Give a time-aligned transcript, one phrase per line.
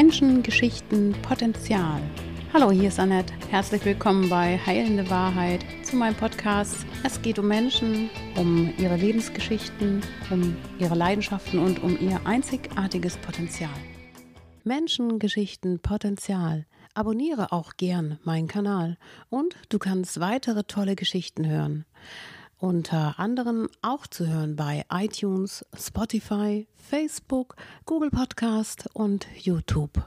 [0.00, 2.00] Menschen, Geschichten, Potenzial.
[2.52, 3.34] Hallo, hier ist Annette.
[3.50, 6.86] Herzlich willkommen bei Heilende Wahrheit zu meinem Podcast.
[7.02, 10.00] Es geht um Menschen, um ihre Lebensgeschichten,
[10.30, 13.74] um ihre Leidenschaften und um ihr einzigartiges Potenzial.
[14.62, 16.66] Menschen, Geschichten, Potenzial.
[16.94, 18.98] Abonniere auch gern meinen Kanal
[19.30, 21.86] und du kannst weitere tolle Geschichten hören.
[22.58, 27.54] Unter anderem auch zu hören bei iTunes, Spotify, Facebook,
[27.86, 30.02] Google Podcast und YouTube.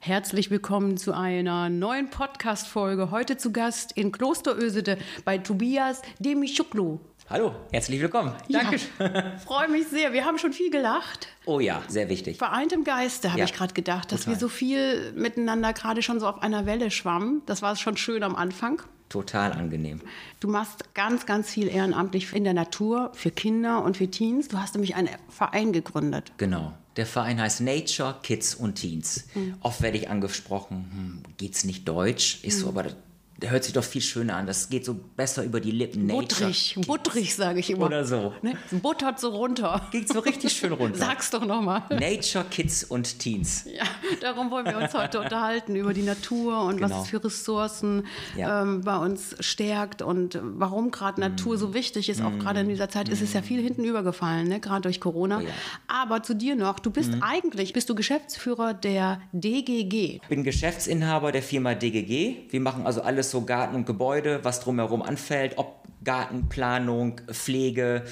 [0.00, 3.10] Herzlich willkommen zu einer neuen Podcast-Folge.
[3.10, 7.00] Heute zu Gast in Klosterösede bei Tobias Demischuklu.
[7.30, 8.34] Hallo, herzlich willkommen.
[8.50, 8.78] Danke.
[8.98, 10.12] Ja, freue mich sehr.
[10.12, 11.28] Wir haben schon viel gelacht.
[11.46, 12.36] Oh ja, sehr wichtig.
[12.36, 14.34] Vereint im Geiste, habe Ja, ich gerade gedacht, dass total.
[14.34, 17.40] wir so viel miteinander gerade schon so auf einer Welle schwammen.
[17.46, 18.82] Das war schon schön am Anfang.
[19.14, 20.00] Total angenehm.
[20.40, 24.48] Du machst ganz, ganz viel ehrenamtlich in der Natur, für Kinder und für Teens.
[24.48, 26.32] Du hast nämlich einen Verein gegründet.
[26.36, 26.74] Genau.
[26.96, 29.26] Der Verein heißt Nature, Kids und Teens.
[29.60, 32.40] Oft werde ich angesprochen, hm, geht's nicht Deutsch?
[32.42, 32.96] Ich so, aber das,
[33.42, 34.46] der hört sich doch viel schöner an.
[34.46, 36.06] Das geht so besser über die Lippen.
[36.06, 37.86] Nature, Butterig, butterig, sage ich immer.
[37.86, 38.32] Oder so.
[38.42, 38.54] Ne?
[38.70, 39.86] Buttert so runter.
[39.90, 40.98] Geht so richtig schön runter.
[40.98, 41.82] Sag's doch nochmal.
[41.90, 43.64] Nature, Kids und Teens.
[43.74, 43.84] Ja,
[44.20, 47.02] darum wollen wir uns heute unterhalten, über die Natur und was Genau.
[47.02, 48.62] es für Ressourcen Ja.
[48.62, 52.22] ähm, bei uns stärkt und warum gerade Natur so wichtig ist.
[52.22, 54.60] Auch gerade in dieser Zeit ist es ja viel hinten übergefallen, ne?
[54.60, 55.38] gerade durch Corona.
[55.38, 55.48] Oh ja.
[55.88, 60.20] Aber zu dir noch, du bist eigentlich, bist du Geschäftsführer der DGG.
[60.22, 62.50] Ich bin Geschäftsinhaber der Firma DGG.
[62.50, 68.04] Wir machen also alles so Garten und Gebäude, was drumherum anfällt, ob Gartenplanung, Pflege,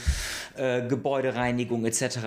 [0.56, 2.18] äh, Gebäudereinigung etc.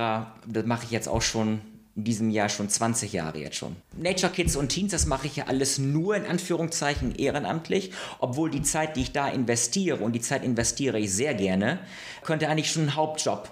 [0.47, 1.61] Das mache ich jetzt auch schon
[1.95, 3.75] in diesem Jahr schon 20 Jahre jetzt schon.
[3.97, 8.63] Nature Kids und Teens, das mache ich ja alles nur in Anführungszeichen ehrenamtlich, obwohl die
[8.63, 11.79] Zeit, die ich da investiere, und die Zeit investiere ich sehr gerne,
[12.23, 13.49] könnte eigentlich schon einen Hauptjob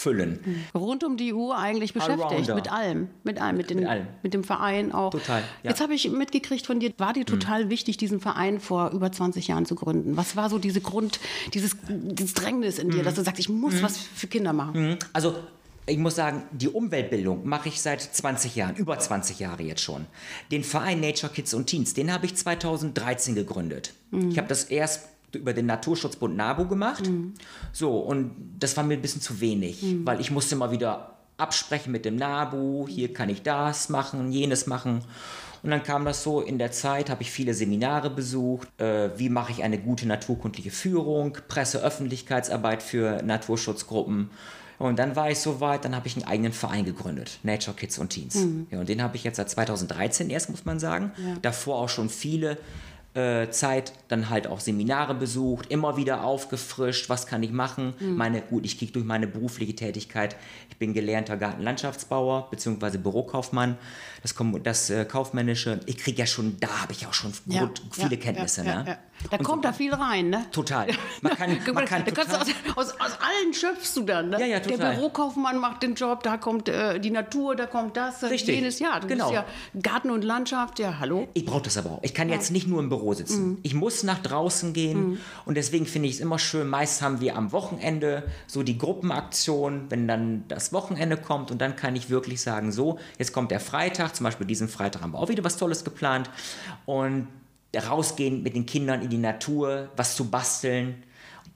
[0.00, 0.64] ausfüllen.
[0.74, 4.06] Rund um die Uhr eigentlich beschäftigt, mit allem, mit allem, mit, den, Mit allem.
[4.22, 5.10] mit dem Verein auch.
[5.10, 5.46] Total, ja.
[5.62, 5.68] Mhm.
[5.70, 9.48] Jetzt habe ich mitgekriegt von dir, war dir total wichtig, diesen Verein vor über 20
[9.48, 10.16] Jahren zu gründen.
[10.16, 11.20] Was war so diese Grund,
[11.54, 12.92] dieses, dieses Drängnis in Mhm.
[12.92, 14.96] dir, dass du sagst, ich muss was für Kinder machen?
[15.12, 15.36] Also
[15.86, 20.06] ich muss sagen, die Umweltbildung mache ich seit 20 Jahren, über 20 Jahre jetzt schon.
[20.52, 23.92] Den Verein Nature Kids und Teens, den habe ich 2013 gegründet.
[24.30, 27.08] Ich habe das erst über den Naturschutzbund NABU gemacht.
[27.72, 31.90] So, und das war mir ein bisschen zu wenig, weil ich musste mal wieder absprechen
[31.92, 35.02] mit dem NABU, hier kann ich das machen, jenes machen.
[35.62, 39.28] Und dann kam das so in der Zeit, habe ich viele Seminare besucht, äh, wie
[39.28, 44.30] mache ich eine gute naturkundliche Führung, Presse-Öffentlichkeitsarbeit für Naturschutzgruppen.
[44.78, 48.08] Und dann war ich soweit, dann habe ich einen eigenen Verein gegründet, Nature Kids und
[48.08, 48.38] Teens.
[48.70, 51.12] Ja, und den habe ich jetzt seit 2013 erst, muss man sagen.
[51.42, 52.56] Davor auch schon viele
[53.12, 57.94] Zeit dann halt auch Seminare besucht, immer wieder aufgefrischt, was kann ich machen.
[57.98, 60.36] Meine, gut, ich kriege durch meine berufliche Tätigkeit,
[60.68, 62.98] ich bin gelernter Gartenlandschaftsbauer bzw.
[62.98, 63.76] Bürokaufmann,
[64.22, 67.82] das, das äh, Kaufmännische, ich kriege ja schon, da habe ich auch schon Ja, gut,
[67.90, 68.64] viele ja, Kenntnisse.
[68.64, 68.98] ja, ne?
[69.24, 69.38] Ja, ja.
[69.38, 70.46] Da kommt da viel rein, ne?
[70.50, 70.86] Total.
[71.22, 74.30] Man kann, man kann da kannst du aus, aus, aus allen schöpfst du dann.
[74.30, 74.40] Ne?
[74.40, 74.94] Ja, ja, Der total.
[74.96, 78.78] Bürokaufmann macht den Job, da kommt äh, die Natur, da kommt das, äh, Richtig, jenes.
[78.78, 79.30] Ja, du genau.
[79.30, 81.28] bist ja Garten und Landschaft, ja, hallo.
[81.34, 81.98] Ich brauche das aber auch.
[82.02, 83.50] Ich kann jetzt nicht nur im Büro sitzen.
[83.50, 83.58] Mhm.
[83.62, 85.20] Ich muss nach draußen gehen.
[85.44, 86.68] Und deswegen finde ich es immer schön.
[86.68, 91.50] Meist haben wir am Wochenende so die Gruppenaktion, wenn dann das Wochenende kommt.
[91.50, 94.14] Und dann kann ich wirklich sagen, so, jetzt kommt der Freitag.
[94.14, 96.30] Zum Beispiel diesen Freitag haben wir auch wieder was Tolles geplant.
[96.86, 97.28] Und
[97.78, 101.02] rausgehen mit den Kindern in die Natur, was zu basteln.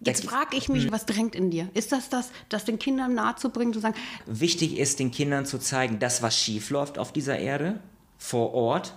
[0.01, 1.69] Jetzt frage ich mich, was drängt in dir?
[1.75, 3.95] Ist das das, das den Kindern nahezubringen, zu sagen,
[4.27, 7.81] Wichtig ist, den Kindern zu zeigen, das, was schief läuft auf dieser Erde,
[8.19, 8.95] vor Ort.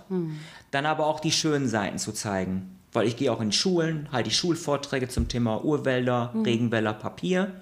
[0.70, 2.74] Dann aber auch die schönen Seiten zu zeigen.
[2.92, 7.60] Weil ich gehe auch in Schulen, halte die Schulvorträge zum Thema Urwälder, Regenwälder, Papier.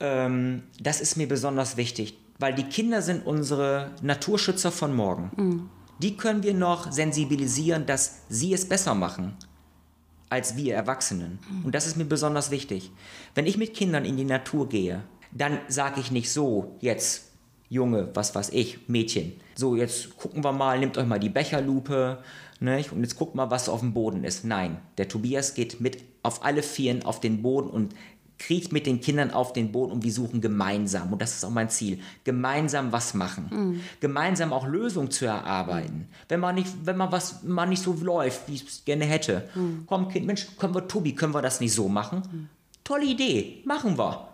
[0.00, 5.70] Ähm, das ist mir besonders wichtig, weil die Kinder sind unsere Naturschützer von morgen.
[6.00, 9.36] Die können wir noch sensibilisieren, dass sie es besser machen
[10.30, 11.38] als wir Erwachsenen.
[11.64, 12.90] Und das ist mir besonders wichtig.
[13.34, 15.02] Wenn ich mit Kindern in die Natur gehe,
[15.32, 17.32] dann sage ich nicht so, jetzt
[17.70, 19.32] Junge, was weiß ich, Mädchen.
[19.54, 22.22] So, jetzt gucken wir mal, nehmt euch mal die Becherlupe
[22.60, 24.44] ne, und jetzt guckt mal, was auf dem Boden ist.
[24.44, 27.94] Nein, der Tobias geht mit auf alle Vieren auf den Boden und
[28.38, 31.50] kriecht mit den Kindern auf den Boden und wir suchen gemeinsam, und das ist auch
[31.50, 33.80] mein Ziel, gemeinsam was machen.
[34.00, 36.08] Gemeinsam auch Lösungen zu erarbeiten.
[36.28, 39.48] Wenn man nicht, wenn man was mal nicht so läuft, wie ich es gerne hätte.
[39.86, 42.48] Komm, Kind, Mensch, können wir, Tobi, können wir das nicht so machen?
[42.84, 44.28] Tolle Idee, machen wir.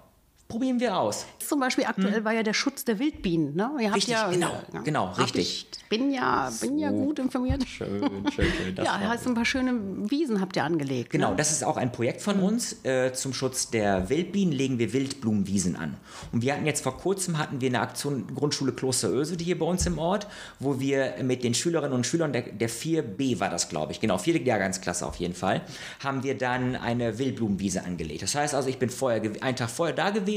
[0.48, 1.26] Probieren wir aus.
[1.38, 3.54] Zum Beispiel aktuell war ja der Schutz der Wildbienen.
[3.54, 3.70] Ne?
[3.80, 5.66] Ihr habt Richtig, ja, genau, ja, genau, richtig.
[5.72, 7.66] Ich bin ja, bin ja gut informiert.
[7.66, 8.00] Schön,
[8.34, 8.74] schön, schön.
[8.84, 9.72] Ja, heißt ein paar schöne
[10.10, 11.10] Wiesen habt ihr angelegt.
[11.10, 11.36] Genau, Ne?
[11.36, 12.84] das ist auch ein Projekt von uns.
[12.84, 15.96] Äh, zum Schutz der Wildbienen legen wir Wildblumenwiesen an.
[16.32, 19.66] Und wir hatten jetzt vor kurzem hatten wir eine Aktion Grundschule Klosteröse, die hier bei
[19.66, 20.26] uns im Ort,
[20.58, 24.18] wo wir mit den Schülerinnen und Schülern der, der 4b war das, glaube ich, genau,
[24.18, 25.62] vierte Jahrgangsklasse auf jeden Fall,
[26.02, 28.22] haben wir dann eine Wildblumenwiese angelegt.
[28.22, 30.33] Das heißt also, ich bin vorher einen Tag vorher da gewesen,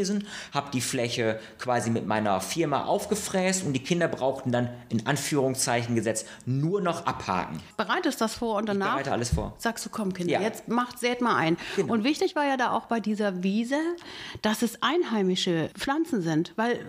[0.54, 5.96] habe die Fläche quasi mit meiner Firma aufgefräst und die Kinder brauchten dann in Anführungszeichen
[5.96, 7.60] gesetzt nur noch abhaken.
[7.78, 9.54] Bereitest das vor und danach bereite alles vor.
[9.58, 10.42] sagst du, komm Kinder, Ja.
[10.42, 11.58] jetzt macht, sät mal ein.
[11.76, 11.94] Genau.
[11.94, 13.76] Und wichtig war ja da auch bei dieser Wiese,
[14.42, 16.80] dass es einheimische Pflanzen sind, weil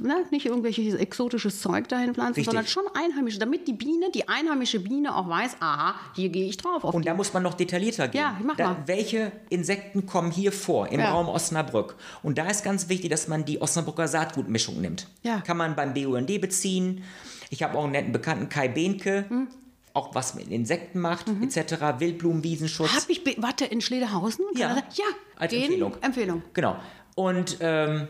[0.00, 2.44] ne, nicht irgendwelches exotisches Zeug dahin pflanzen, Richtig.
[2.46, 6.56] sondern schon einheimische, damit die Biene, die einheimische Biene auch weiß, aha, hier gehe ich
[6.56, 6.84] drauf.
[6.84, 7.08] Auf Und die.
[7.08, 8.20] da muss man noch detaillierter gehen.
[8.20, 8.76] Ja, mach da, mal.
[8.86, 11.10] Welche Insekten kommen hier vor im Ja.
[11.12, 11.96] Raum Osnabrück?
[12.22, 15.08] Und da ist ganz wichtig, dass man die Osnabrücker Saatgutmischung nimmt.
[15.22, 15.40] Ja.
[15.40, 17.02] Kann man beim BUND beziehen.
[17.50, 19.48] Ich habe auch einen netten Bekannten, Kai Behnke, Hm.
[19.92, 21.44] auch was mit Insekten macht, Mhm.
[21.44, 22.00] etc.
[22.00, 22.90] Wildblumenwiesenschutz.
[22.94, 24.44] Hab ich, warte, in Schlederhausen?
[24.52, 24.76] Kann Ja.
[24.94, 25.04] ja,
[25.36, 25.96] Als Empfehlung.
[26.02, 26.42] Empfehlung.
[26.54, 26.76] Genau.
[27.14, 28.08] Und ähm,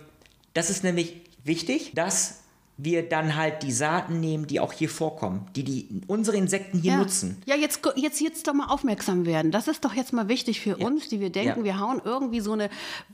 [0.55, 2.43] das ist nämlich wichtig, dass
[2.79, 6.93] wir dann halt die Saaten nehmen, die auch hier vorkommen, die, die unsere Insekten hier
[6.93, 6.99] ja.
[6.99, 7.41] nutzen.
[7.47, 9.51] Ja, jetzt, jetzt, jetzt doch mal aufmerksam werden.
[9.51, 11.65] Das ist doch jetzt mal wichtig für uns, die wir denken, Ja.
[11.65, 12.69] wir hauen irgendwie so eine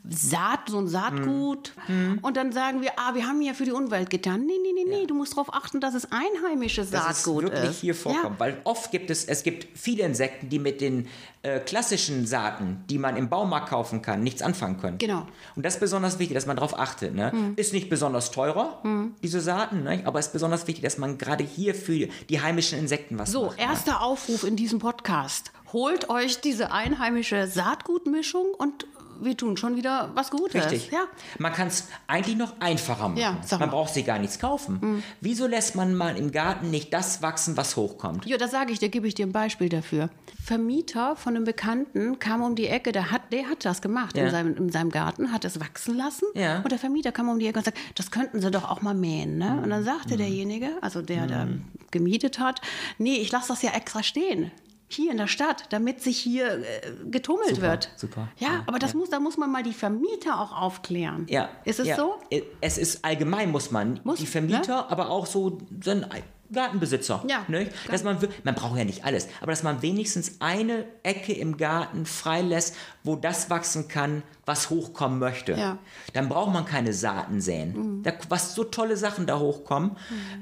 [0.09, 2.19] Saat, so ein Saatgut Mhm.
[2.23, 4.44] und dann sagen wir, ah, wir haben ja für die Umwelt getan.
[4.47, 7.70] Nee, nee, nee, nee, du musst darauf achten, dass es einheimisches dass es Saatgut wirklich
[7.70, 7.81] ist.
[7.81, 8.35] hier vorkommt.
[8.35, 8.41] Ja.
[8.41, 11.06] Weil oft gibt es, es gibt viele Insekten, die mit den
[11.43, 14.99] äh, klassischen Saaten, die man im Baumarkt kaufen kann, nichts anfangen können.
[14.99, 15.26] Genau.
[15.56, 17.14] Und das ist besonders wichtig, dass man darauf achtet.
[17.14, 17.53] Ne?
[17.56, 18.81] Ist nicht besonders teurer,
[19.23, 20.02] diese Saaten, ne?
[20.04, 23.46] aber es ist besonders wichtig, dass man gerade hier für die heimischen Insekten was So,
[23.46, 23.58] macht.
[23.58, 23.64] ne?
[23.64, 25.52] erster Aufruf in diesem Podcast.
[25.75, 28.87] Holt euch diese einheimische Saatgutmischung und
[29.24, 30.54] wir tun schon wieder was Gutes.
[30.64, 30.90] Richtig.
[30.90, 31.04] Ja.
[31.38, 33.20] Man kann es eigentlich noch einfacher machen.
[33.20, 35.02] Ja, man braucht sich gar nichts kaufen.
[35.20, 38.26] Wieso lässt man mal im Garten nicht das wachsen, was hochkommt?
[38.26, 40.10] Ja, das sage ich dir, gebe ich dir ein Beispiel dafür.
[40.42, 44.24] Vermieter von einem Bekannten kam um die Ecke, der hat, der hat das gemacht Ja.
[44.24, 46.25] in, seinem, in seinem Garten, hat es wachsen lassen.
[46.34, 46.58] Ja.
[46.62, 48.94] Und der Vermieter kam um die Ecke und sagte, das könnten sie doch auch mal
[48.94, 49.38] mähen.
[49.38, 49.60] Ne?
[49.62, 49.84] Und dann Mhm.
[49.86, 51.46] sagte derjenige, also der da
[51.90, 52.60] gemietet hat,
[52.98, 54.50] nee, ich lasse das ja extra stehen.
[54.92, 56.62] Hier in der Stadt, damit sich hier äh,
[57.10, 57.90] getummelt Super, wird.
[57.96, 58.28] super.
[58.38, 58.98] Ja, Ja, aber das ja.
[58.98, 61.26] muss, da muss man mal die Vermieter auch aufklären.
[61.28, 61.48] Ja.
[61.64, 61.96] Ist es ja.
[61.96, 62.14] so?
[62.60, 64.00] Es ist allgemein, muss man.
[64.04, 66.04] Muss, die Vermieter, aber auch so sein
[66.52, 67.25] Gartenbesitzer.
[67.28, 67.69] Ja, Ne?
[67.90, 72.06] Dass man, man braucht ja nicht alles, aber dass man wenigstens eine Ecke im Garten
[72.06, 75.52] freilässt, wo das wachsen kann, was hochkommen möchte.
[75.52, 75.78] Ja.
[76.12, 78.02] Dann braucht man keine Saaten säen.
[78.02, 79.93] Da, was so tolle Sachen da hochkommen,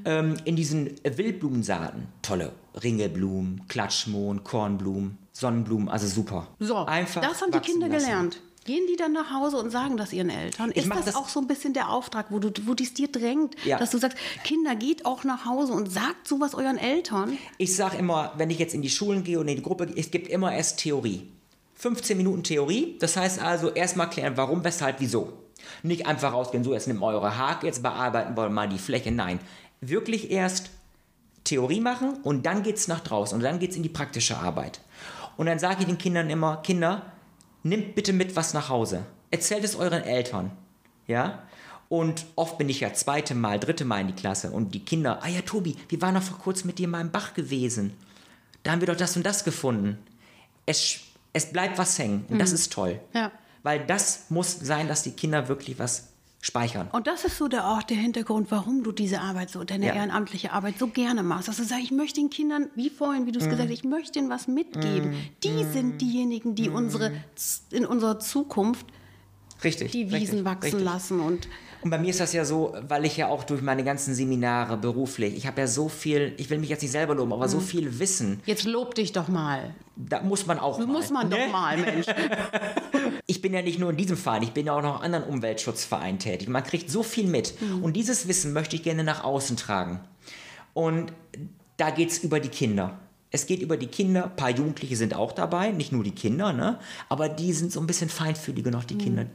[0.05, 2.07] ähm, in diesen Wildblumensaaten.
[2.21, 6.47] Tolle Ringelblumen, Klatschmohn, Kornblumen, Sonnenblumen, also super.
[6.59, 8.05] So, Einfach das haben die Kinder lassen.
[8.05, 8.41] gelernt.
[8.63, 10.69] Gehen die dann nach Hause und sagen das ihren Eltern?
[10.71, 13.55] Ist das, das- auch so ein bisschen der Auftrag, wo du, wo dies dir drängt,
[13.65, 13.79] Ja.
[13.79, 17.37] dass du sagst, Kinder, geht auch nach Hause und sagt sowas euren Eltern?
[17.57, 19.97] Ich sage immer, wenn ich jetzt in die Schulen gehe und in die Gruppe gehe,
[19.97, 21.27] es gibt immer erst Theorie.
[21.75, 25.33] 15 Minuten Theorie, das heißt also erstmal klären, warum, weshalb, wieso.
[25.81, 29.11] Nicht einfach rausgehen, so jetzt nimm eure Hake, jetzt bearbeiten wir mal die Fläche.
[29.11, 29.39] Nein,
[29.79, 30.69] wirklich erst
[31.43, 34.81] Theorie machen und dann geht's nach draußen und dann geht's in die praktische Arbeit.
[35.37, 37.10] Und dann sage ich den Kindern immer, Kinder,
[37.63, 39.05] nimmt bitte mit was nach Hause.
[39.29, 40.51] Erzählt es euren Eltern.
[41.07, 41.43] Ja?
[41.89, 45.19] Und oft bin ich ja zweite Mal, dritte Mal in die Klasse und die Kinder,
[45.23, 47.93] ah ja, Tobi, wir waren doch vor kurzem mit dir mal im Bach gewesen.
[48.63, 49.97] Da haben wir doch das und das gefunden.
[50.65, 50.99] Es,
[51.33, 52.99] es bleibt was hängen und das ist toll.
[53.13, 53.31] Ja.
[53.63, 56.10] Weil das muss sein, dass die Kinder wirklich was
[56.41, 56.87] speichern.
[56.91, 59.93] Und das ist so der, auch der Hintergrund, warum du diese Arbeit so, deine Ja.
[59.93, 61.47] ehrenamtliche Arbeit so gerne machst.
[61.47, 63.49] Dass du sagst, ich möchte den Kindern, wie vorhin, wie du es Mhm.
[63.51, 65.13] gesagt hast, ich möchte ihnen was mitgeben.
[65.43, 67.11] Die sind diejenigen, die unsere,
[67.71, 68.85] in unserer Zukunft
[69.63, 69.91] Richtig.
[69.91, 70.83] die Wiesen richtig, wachsen richtig.
[70.83, 71.47] lassen und
[71.83, 74.77] Und bei mir ist das ja so, weil ich ja auch durch meine ganzen Seminare
[74.77, 77.57] beruflich, ich habe ja so viel, ich will mich jetzt nicht selber loben, aber so
[77.57, 77.61] Mhm.
[77.63, 79.73] viel Wissen, jetzt lob dich doch mal.
[79.95, 80.85] da muss man auch mal.
[80.87, 81.37] Muss man ne?
[81.37, 82.05] doch mal, Mensch.
[83.27, 85.23] Ich bin ja nicht nur in diesem Verein, ich bin ja auch noch in anderen
[85.33, 86.49] Umweltschutzvereinen tätig.
[86.49, 87.59] Man kriegt so viel mit.
[87.61, 87.83] Mhm.
[87.83, 90.01] Und dieses Wissen möchte ich gerne nach außen tragen.
[90.73, 91.13] Und
[91.77, 92.99] da geht es über die Kinder.
[93.31, 96.51] Es geht über die Kinder, ein paar Jugendliche sind auch dabei, nicht nur die Kinder,
[96.51, 96.77] ne?
[97.07, 98.99] aber die sind so ein bisschen feinfühliger noch, die Mhm.
[98.99, 99.25] Kinder.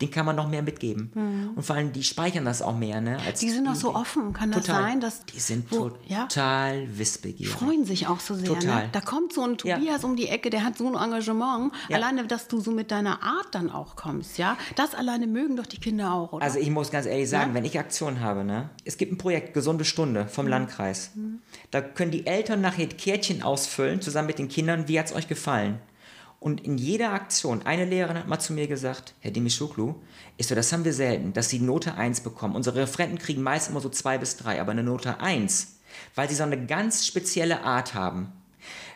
[0.00, 1.52] Den kann man noch mehr mitgeben.
[1.56, 3.00] Und vor allem, die speichern das auch mehr.
[3.00, 4.32] Ne, als Die sind auch so offen.
[4.34, 4.82] Kann das Total.
[4.82, 6.26] sein, dass Die sind wo- ja?
[6.26, 7.52] total wissbegierig.
[7.54, 8.46] freuen sich auch so sehr.
[8.48, 8.84] Total.
[8.84, 8.88] Ne?
[8.92, 9.76] Da kommt so ein Ja.
[9.76, 11.72] Tobias um die Ecke, der hat so ein Engagement.
[11.88, 11.96] Ja.
[11.96, 14.58] Alleine, dass du so mit deiner Art dann auch kommst, ja.
[14.74, 16.44] Das alleine mögen doch die Kinder auch, oder?
[16.44, 17.54] Also ich muss ganz ehrlich sagen, Ja?
[17.54, 20.28] wenn ich Aktion habe, ne, es gibt ein Projekt Gesunde Stunde Mhm.
[20.28, 21.10] vom Landkreis.
[21.70, 25.26] Da können die Eltern nachher Kärtchen ausfüllen, zusammen mit den Kindern, wie hat es euch
[25.28, 25.78] gefallen?
[26.38, 29.94] Und in jeder Aktion, eine Lehrerin hat mal zu mir gesagt, Herr Demischuklu,
[30.36, 32.54] ist so, das haben wir selten, dass sie Note 1 bekommen.
[32.54, 35.78] Unsere Referenten kriegen meist immer so 2 bis 3, aber eine Note 1,
[36.14, 38.32] weil sie so eine ganz spezielle Art haben.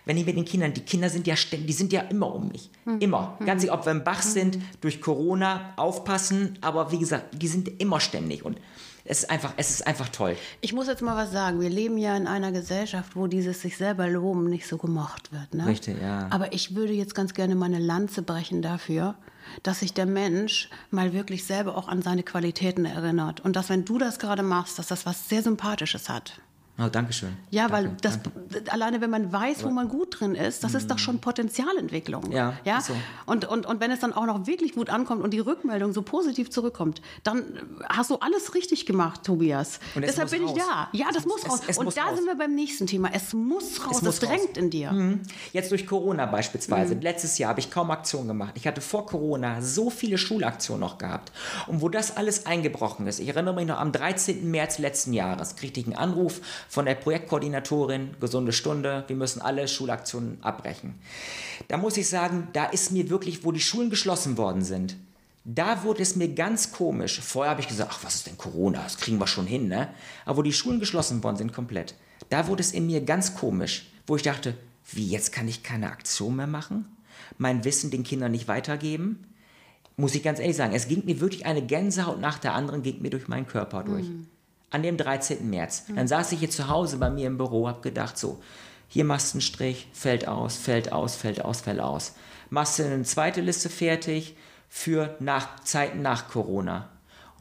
[0.05, 2.49] Wenn ich mit den Kindern, die Kinder sind ja ständig, die sind ja immer um
[2.49, 2.71] mich.
[3.01, 3.39] Immer.
[3.45, 7.81] Ganz egal, ob wir im Bach sind, durch Corona, aufpassen, aber wie gesagt, die sind
[7.81, 8.45] immer ständig.
[8.45, 8.59] Und
[9.05, 10.37] es ist einfach, es ist einfach toll.
[10.61, 11.61] Ich muss jetzt mal was sagen.
[11.61, 15.55] Wir leben ja in einer Gesellschaft, wo dieses sich selber loben nicht so gemocht wird.
[15.55, 15.67] Ne?
[15.67, 16.29] Richtig, ja.
[16.31, 19.15] Aber ich würde jetzt ganz gerne meine Lanze brechen dafür,
[19.63, 23.41] dass sich der Mensch mal wirklich selber auch an seine Qualitäten erinnert.
[23.41, 26.41] Und dass, wenn du das gerade machst, dass das was sehr Sympathisches hat.
[26.83, 27.37] Oh, Dankeschön.
[27.51, 28.73] Ja, Danke, weil das danke.
[28.73, 32.33] alleine, wenn man weiß, wo man gut drin ist, das ist doch schon Potenzialentwicklung.
[32.33, 32.81] Ja, ja?
[32.81, 32.95] so.
[33.27, 36.03] Und, und, und wenn es dann auch noch wirklich gut ankommt und die Rückmeldung so
[36.03, 37.45] positiv zurückkommt, dann
[37.89, 39.81] hast du alles richtig gemacht, Tobias.
[39.95, 40.59] Und es Deshalb bin ich raus.
[40.59, 40.89] da.
[40.93, 41.61] Ja, das Es muss raus.
[41.65, 42.17] es- es und muss da raus.
[42.17, 43.11] sind wir beim nächsten Thema.
[43.13, 43.97] Es muss raus.
[43.99, 44.57] Es muss drängt raus.
[44.57, 45.19] in dir.
[45.53, 46.95] Jetzt durch Corona beispielsweise.
[46.95, 47.03] Mhm.
[47.03, 48.55] Letztes Jahr habe ich kaum Aktionen gemacht.
[48.57, 51.33] Ich hatte vor Corona so viele Schulaktionen noch gehabt.
[51.67, 54.51] Und wo das alles eingebrochen ist, ich erinnere mich noch am 13.
[54.51, 59.67] März letzten Jahres, kriegte ich einen Anruf von der Projektkoordinatorin, gesunde Stunde, wir müssen alle
[59.67, 60.95] Schulaktionen abbrechen.
[61.67, 64.95] Da muss ich sagen, da ist mir wirklich, wo die Schulen geschlossen worden sind,
[65.45, 67.21] da wurde es mir ganz komisch.
[67.21, 68.85] Vorher habe ich gesagt, ach, was ist denn Corona?
[68.85, 69.89] Das kriegen wir schon hin, ne?
[70.25, 71.97] Aber wo die Schulen geschlossen worden sind, komplett,
[72.29, 74.55] da wurde es in mir ganz komisch, wo ich dachte,
[74.93, 76.85] wie, jetzt kann ich keine Aktion mehr machen?
[77.37, 79.25] Mein Wissen den Kindern nicht weitergeben?
[79.97, 83.03] Muss ich ganz ehrlich sagen, es ging mir wirklich eine Gänsehaut nach der anderen, ging
[83.03, 84.07] mir durch meinen Körper durch.
[84.71, 85.49] An dem 13.
[85.49, 85.85] März.
[85.95, 88.41] Dann saß ich hier zu Hause bei mir im Büro, hab gedacht, so,
[88.89, 92.15] hier machst du einen Strich, fällt aus, fällt aus, fällt aus, fällt aus.
[92.51, 94.37] Machst du eine zweite Liste fertig
[94.69, 96.89] für nach, Zeiten nach Corona.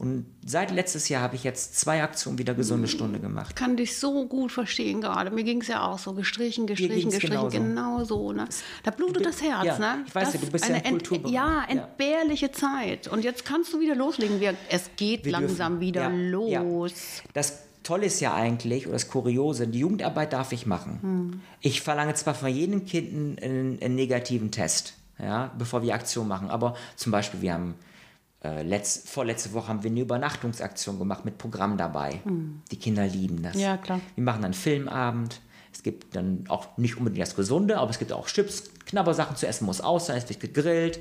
[0.00, 3.50] Und seit letztes Jahr habe ich jetzt zwei Aktionen wieder gesunde Stunde gemacht.
[3.50, 5.30] Ich kann dich so gut verstehen gerade.
[5.30, 6.14] Mir ging es ja auch so.
[6.14, 7.50] Gestrichen, gestrichen, gestrichen.
[7.50, 8.32] Genau so.
[8.32, 8.46] Ne?
[8.82, 9.66] Da blutet das Herz.
[9.66, 10.04] ja, ne?
[10.06, 11.34] ich weiß das ja, du bist ja ent- Kulturbereich.
[11.34, 11.82] Ja, Ja.
[11.82, 13.08] entbehrliche Zeit.
[13.08, 14.40] Und jetzt kannst du wieder loslegen.
[14.40, 16.92] Wir, es geht Wir langsam dürfen- wieder ja, los.
[17.18, 17.22] Ja.
[17.34, 20.98] Das Tolle ist ja eigentlich, oder das Kuriose, die Jugendarbeit darf ich machen.
[21.02, 21.40] Hm.
[21.60, 26.26] Ich verlange zwar von jedem Kind einen, einen, einen negativen Test, ja, bevor wir Aktion
[26.26, 27.74] machen, aber zum Beispiel, wir haben
[28.42, 32.20] äh, letzt, vorletzte Woche haben wir eine Übernachtungsaktion gemacht mit Programm dabei.
[32.70, 33.54] Die Kinder lieben das.
[33.60, 34.00] Ja, klar.
[34.14, 35.40] Wir machen dann Filmabend.
[35.72, 39.46] Es gibt dann auch nicht unbedingt das Gesunde, aber es gibt auch Chips, Knabbersachen zu
[39.46, 40.98] essen muss aus sein, es wird gegrillt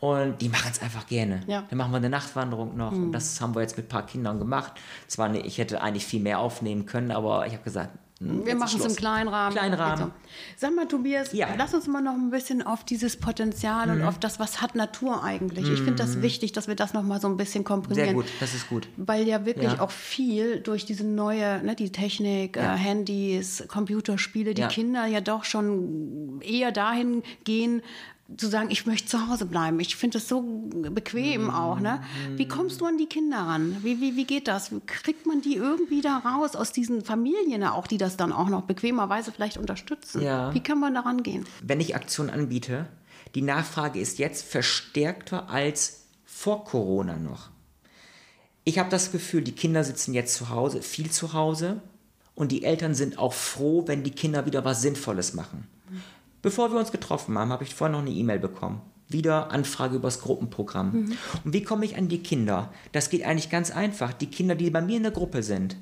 [0.00, 1.42] und die machen es einfach gerne.
[1.46, 1.64] Ja.
[1.68, 3.04] Dann machen wir eine Nachtwanderung noch Mhm.
[3.04, 4.72] und das haben wir jetzt mit ein paar Kindern gemacht.
[5.06, 8.58] Zwar ich hätte eigentlich viel mehr aufnehmen können, aber ich habe gesagt, Wir jetzt ist
[8.58, 9.54] machen es im kleinen Rahmen.
[9.54, 10.04] Kleinen Rahmen.
[10.06, 10.66] Geht so.
[10.66, 11.48] Sag mal, Tobias, Ja.
[11.58, 15.22] lass uns mal noch ein bisschen auf dieses Potenzial und auf das, was hat Natur
[15.22, 15.68] eigentlich.
[15.70, 18.06] Ich finde das wichtig, dass wir das noch mal so ein bisschen komprimieren.
[18.06, 18.88] Sehr gut, das ist gut.
[18.96, 19.80] Weil ja wirklich Ja.
[19.80, 24.68] auch viel durch diese neue, ne, die Technik, äh, Handys, Computerspiele, die Ja.
[24.68, 27.82] Kinder ja doch schon eher dahin gehen,
[28.36, 29.78] zu sagen, ich möchte zu Hause bleiben.
[29.78, 31.50] Ich finde das so bequem Mhm.
[31.50, 31.78] auch.
[31.78, 32.02] Ne?
[32.36, 33.76] Wie kommst du an die Kinder ran?
[33.82, 34.70] Wie, wie, wie geht das?
[34.86, 38.62] Kriegt man die irgendwie da raus aus diesen Familien auch, die das dann auch noch
[38.62, 40.22] bequemerweise vielleicht unterstützen?
[40.22, 40.52] Ja.
[40.54, 41.46] Wie kann man da rangehen?
[41.62, 42.88] Wenn ich Aktionen anbiete,
[43.36, 47.50] die Nachfrage ist jetzt verstärkter als vor Corona noch.
[48.64, 51.80] Ich habe das Gefühl, die Kinder sitzen jetzt zu Hause, viel zu Hause,
[52.34, 55.66] und die Eltern sind auch froh, wenn die Kinder wieder was Sinnvolles machen.
[56.46, 58.80] Bevor wir uns getroffen haben, habe ich vorhin noch eine E-Mail bekommen.
[59.08, 61.16] Wieder Anfrage übers Gruppenprogramm.
[61.42, 62.72] Und wie komme ich an die Kinder?
[62.92, 64.12] Das geht eigentlich ganz einfach.
[64.12, 65.76] Die Kinder, die bei mir in der Gruppe sind,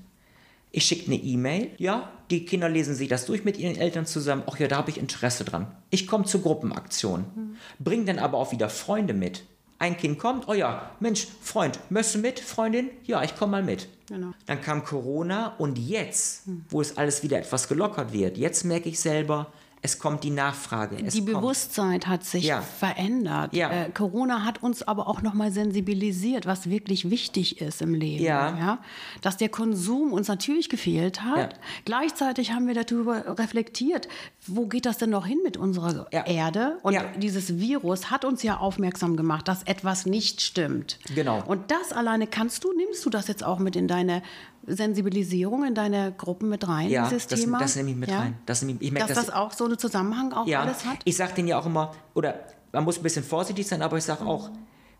[0.70, 4.42] ich schicke eine E-Mail, ja, die Kinder lesen sich das durch mit ihren Eltern zusammen.
[4.46, 5.66] Ach ja, da habe ich Interesse dran.
[5.90, 7.58] Ich komme zur Gruppenaktion.
[7.78, 9.44] Bring dann aber auch wieder Freunde mit.
[9.78, 12.88] Ein Kind kommt, oh ja, Mensch, Freund, möchtest du mit, Freundin?
[13.04, 13.86] Ja, ich komme mal mit.
[14.06, 14.32] Genau.
[14.46, 18.98] Dann kam Corona und jetzt, wo es alles wieder etwas gelockert wird, jetzt merke ich
[18.98, 19.52] selber,
[19.86, 20.96] es kommt die Nachfrage.
[20.96, 21.26] Die kommt.
[21.26, 22.62] Bewusstsein hat sich Ja.
[22.62, 23.52] verändert.
[23.54, 23.70] Ja.
[23.70, 28.24] Äh, Corona hat uns aber auch noch mal sensibilisiert, was wirklich wichtig ist im Leben.
[28.24, 28.78] Ja.
[29.20, 31.36] Dass der Konsum uns natürlich gefehlt hat.
[31.52, 31.58] Ja.
[31.84, 34.08] Gleichzeitig haben wir darüber reflektiert,
[34.46, 36.24] wo geht das denn noch hin mit unserer Ja.
[36.26, 36.78] Erde?
[36.82, 37.04] Und Ja.
[37.18, 40.98] dieses Virus hat uns ja aufmerksam gemacht, dass etwas nicht stimmt.
[41.14, 41.42] Genau.
[41.46, 44.22] Und das alleine kannst du, nimmst du das jetzt auch mit in deine
[44.66, 47.58] Sensibilisierung, in deine Gruppen mit rein, Ja, dieses das, Thema?
[47.58, 48.18] das nehme ich mit Ja?
[48.20, 48.38] rein.
[48.46, 50.98] Das nehme ich, ich merke, Dass das auch so einen Zusammenhang auch Ja, alles hat?
[51.04, 52.34] ich sage denen ja auch immer, oder
[52.72, 54.50] man muss ein bisschen vorsichtig sein, aber ich sage auch,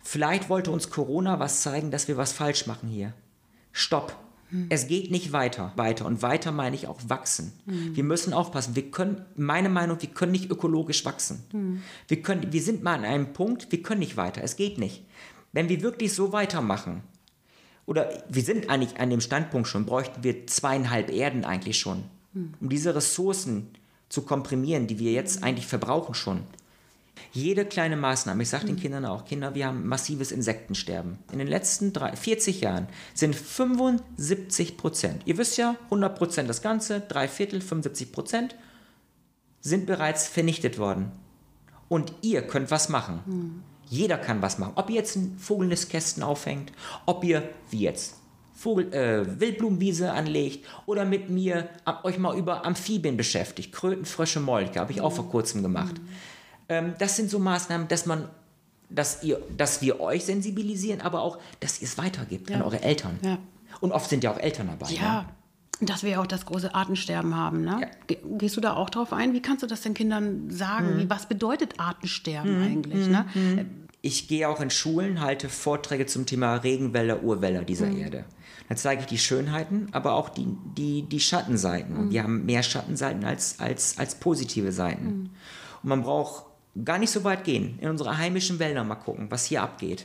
[0.03, 3.13] vielleicht wollte uns Corona was zeigen, dass wir was falsch machen hier.
[3.73, 4.17] Stopp.
[4.69, 7.53] Es geht nicht weiter, weiter und weiter meine ich auch wachsen.
[7.67, 8.77] Wir müssen aufpassen.
[8.77, 11.83] Wir können, meine Meinung, wir können nicht ökologisch wachsen.
[12.07, 14.45] Wir können, wir sind mal an einem Punkt, wir können nicht weiter.
[14.45, 15.05] Es geht nicht.
[15.53, 17.03] Wenn wir wirklich so weitermachen,
[17.87, 22.05] oder wir sind eigentlich an dem Standpunkt schon, bräuchten wir zweieinhalb Erden eigentlich schon,
[22.61, 23.69] um diese Ressourcen
[24.09, 26.43] zu komprimieren, die wir jetzt eigentlich verbrauchen schon.
[27.33, 31.19] Jede kleine Maßnahme, ich sage den Kindern auch, Kinder, wir haben massives Insektensterben.
[31.33, 36.63] In den letzten drei, 40 Jahren sind 75 Prozent, ihr wisst ja, 100 Prozent das
[36.63, 38.57] Ganze, drei Viertel, 75 Prozent,
[39.61, 41.11] sind bereits vernichtet worden.
[41.89, 43.63] Und ihr könnt was machen.
[43.95, 44.73] Jeder kann was machen.
[44.75, 46.73] Ob ihr jetzt ein Vogelnistkästen aufhängt,
[47.07, 48.17] ob ihr, wie jetzt,
[48.55, 53.73] Vogel, äh, Wildblumenwiese anlegt oder mit mir ab, euch mal über Amphibien beschäftigt.
[53.73, 55.95] Kröten, Frösche, Molke, habe ich auch vor kurzem gemacht.
[55.95, 56.09] Mhm.
[56.69, 58.29] Ähm, das sind so Maßnahmen, dass man
[58.91, 62.57] dass, ihr, dass wir euch sensibilisieren, aber auch, dass ihr es weitergibt ja.
[62.57, 63.19] an eure Eltern.
[63.23, 63.39] Ja.
[63.81, 64.93] Und oft sind ja auch Eltern dabei.
[64.93, 65.29] Ja, ne?
[65.81, 67.63] dass wir ja auch das große Artensterben haben.
[67.63, 67.91] Ne?
[68.09, 68.17] Ja.
[68.39, 69.33] Gehst du da auch drauf ein?
[69.33, 70.95] Wie kannst du das den Kindern sagen?
[70.95, 70.99] Mhm.
[71.01, 72.65] Wie, was bedeutet Artensterben mhm.
[72.65, 73.09] eigentlich?
[73.09, 73.27] Ne?
[73.35, 73.84] Mhm.
[74.05, 78.01] Ich gehe auch in Schulen, halte Vorträge zum Thema Regenwälder, Urwälder dieser mhm.
[78.01, 78.25] Erde.
[78.69, 80.47] Da zeige ich die Schönheiten, aber auch die,
[80.77, 81.97] die, die Schattenseiten.
[81.97, 82.11] Und mhm.
[82.11, 85.05] wir haben mehr Schattenseiten als, als, als positive Seiten.
[85.05, 85.31] Mhm.
[85.83, 86.45] Und man braucht
[86.85, 90.05] gar nicht so weit gehen, in unsere heimischen Wälder mal gucken, was hier abgeht.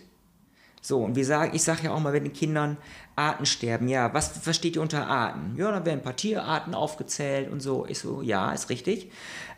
[0.82, 2.78] So, und wie sag, ich sage ja auch mal, wenn den Kindern
[3.18, 5.56] Arten sterben, ja, was versteht ihr unter Arten?
[5.58, 7.86] Ja, dann werden ein paar Tierarten aufgezählt und so.
[7.86, 9.12] Ich so, ja, ist richtig.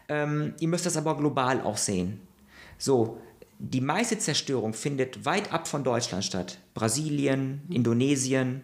[0.09, 2.21] Ähm, ihr müsst das aber global auch sehen.
[2.79, 3.19] So,
[3.63, 6.57] die meiste Zerstörung findet weit ab von Deutschland statt.
[6.73, 8.63] Brasilien, Indonesien,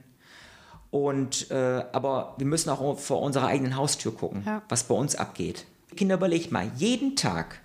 [0.90, 4.62] und, äh, aber wir müssen auch vor unserer eigenen Haustür gucken, ja.
[4.70, 5.66] was bei uns abgeht.
[5.96, 7.60] Kinder, überlegt mal, jeden Tag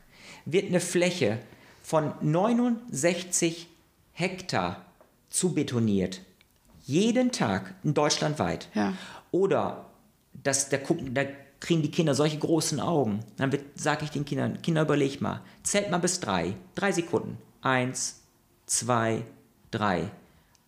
[0.44, 1.38] wird eine Fläche
[1.82, 3.68] von 69
[4.12, 4.84] Hektar
[5.30, 6.20] zu betoniert.
[6.84, 8.68] Jeden Tag in Deutschland weit.
[8.74, 8.94] Ja.
[9.30, 9.86] Oder
[10.34, 11.22] das, da, gucken, da
[11.62, 13.20] kriegen die Kinder solche großen Augen.
[13.36, 16.54] Dann sage ich den Kindern, Kinder, überleg mal, zählt mal bis drei.
[16.74, 17.38] Drei Sekunden.
[17.62, 18.20] Eins,
[18.66, 19.22] zwei,
[19.70, 20.10] drei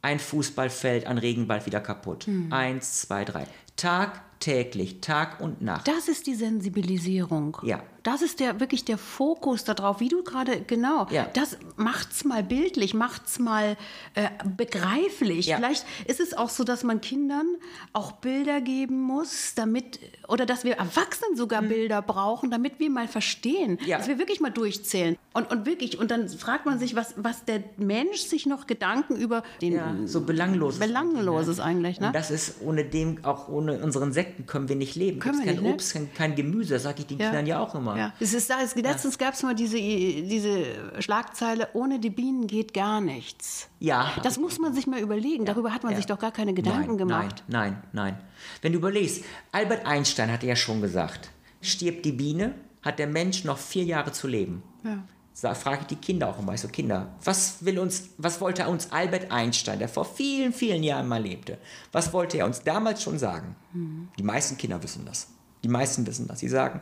[0.04, 2.26] ein Fußballfeld an Regenwald wieder kaputt.
[2.26, 2.52] Hm.
[2.52, 3.46] Eins, zwei, drei.
[3.76, 5.88] Tagtäglich, Tag und Nacht.
[5.88, 7.58] Das ist die Sensibilisierung.
[7.62, 7.82] Ja.
[8.04, 11.06] Das ist der wirklich der Fokus darauf, wie du gerade genau.
[11.10, 11.26] Ja.
[11.32, 13.78] Das macht's mal bildlich, macht's mal
[14.14, 15.46] äh, begreiflich.
[15.46, 15.56] Ja.
[15.56, 17.46] Vielleicht ist es auch so, dass man Kindern
[17.94, 21.68] auch Bilder geben muss, damit oder dass wir Erwachsenen sogar hm.
[21.70, 23.96] Bilder brauchen, damit wir mal verstehen, ja.
[23.96, 27.46] dass wir wirklich mal durchzählen und, und wirklich und dann fragt man sich, was was
[27.46, 32.00] der Mensch sich noch Gedanken über den ja, so belanglos belangloses eigentlich.
[32.00, 32.08] Ne?
[32.08, 35.20] Und das ist ohne dem auch ohne unseren Sekten können wir nicht leben.
[35.20, 37.96] Können wir kein nicht, Obst, kein, kein Gemüse, sage ich den Kindern ja auch immer.
[37.96, 38.12] Ja.
[38.20, 39.26] Es ist es, letztens ja.
[39.26, 40.64] gab es mal diese, diese
[41.00, 43.68] Schlagzeile, ohne die Bienen geht gar nichts.
[43.80, 44.12] Ja.
[44.22, 45.44] Das muss man sich mal überlegen.
[45.44, 45.96] Darüber hat man ja.
[45.96, 47.44] sich doch gar keine Gedanken nein, gemacht.
[47.48, 48.18] Nein, nein, nein.
[48.62, 53.44] Wenn du überlegst, Albert Einstein hat ja schon gesagt, stirbt die Biene, hat der Mensch
[53.44, 54.62] noch vier Jahre zu leben.
[54.84, 55.04] Ja.
[55.42, 58.66] Da frage ich die Kinder auch immer, ich so Kinder, was will uns, was wollte
[58.68, 61.58] uns Albert Einstein, der vor vielen, vielen Jahren mal lebte,
[61.92, 63.56] was wollte er uns damals schon sagen?
[63.72, 64.08] Mhm.
[64.18, 65.28] Die meisten Kinder wissen das.
[65.64, 66.38] Die meisten wissen das.
[66.38, 66.80] Sie sagen,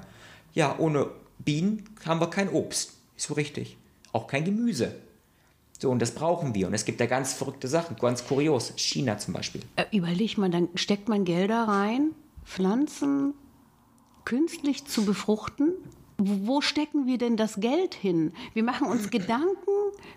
[0.52, 2.92] ja, ohne Bienen haben wir kein Obst.
[3.16, 3.76] Ist so richtig.
[4.12, 4.94] Auch kein Gemüse.
[5.78, 6.68] So, und das brauchen wir.
[6.68, 8.72] Und es gibt da ganz verrückte Sachen, ganz kurios.
[8.76, 9.62] China zum Beispiel.
[9.76, 12.10] Äh, überleg mal, dann steckt man Gelder rein,
[12.44, 13.34] Pflanzen
[14.24, 15.72] künstlich zu befruchten.
[16.24, 18.32] Wo stecken wir denn das Geld hin?
[18.54, 19.70] Wir machen uns Gedanken,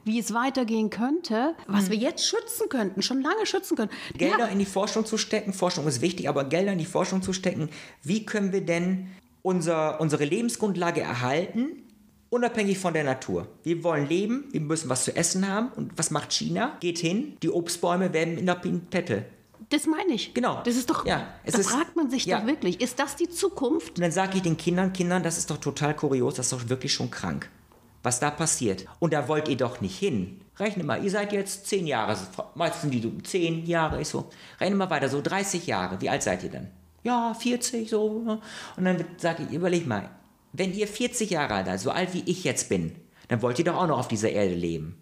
[0.03, 3.91] wie es weitergehen könnte, was wir jetzt schützen könnten, schon lange schützen können.
[4.17, 4.45] Gelder ja.
[4.45, 7.69] in die Forschung zu stecken, Forschung ist wichtig, aber Gelder in die Forschung zu stecken,
[8.03, 9.07] wie können wir denn
[9.41, 11.83] unser, unsere Lebensgrundlage erhalten,
[12.29, 13.47] unabhängig von der Natur.
[13.63, 15.69] Wir wollen leben, wir müssen was zu essen haben.
[15.75, 16.77] Und was macht China?
[16.79, 19.25] Geht hin, die Obstbäume werden in der Pinpette.
[19.75, 20.33] Das meine ich.
[20.33, 20.61] Genau.
[20.63, 22.39] Das ist doch, ja, da ist, fragt man sich ja.
[22.39, 23.97] doch wirklich, ist das die Zukunft?
[23.97, 26.69] Und dann sage ich den Kindern, Kindern, das ist doch total kurios, das ist doch
[26.69, 27.49] wirklich schon krank,
[28.03, 28.85] was da passiert.
[28.99, 30.39] Und da wollt ihr doch nicht hin.
[30.57, 32.17] Rechne mal, ihr seid jetzt zehn Jahre,
[32.55, 34.29] meistens die so zehn Jahre, ich so,
[34.61, 36.69] rechne mal weiter, so 30 Jahre, wie alt seid ihr denn?
[37.05, 38.23] ja, 40 so.
[38.23, 38.41] Ne?
[38.75, 40.09] Und dann sage ich, überleg mal,
[40.51, 42.95] wenn ihr 40 Jahre alt seid, so alt wie ich jetzt bin,
[43.29, 44.97] dann wollt ihr doch auch noch auf dieser Erde leben.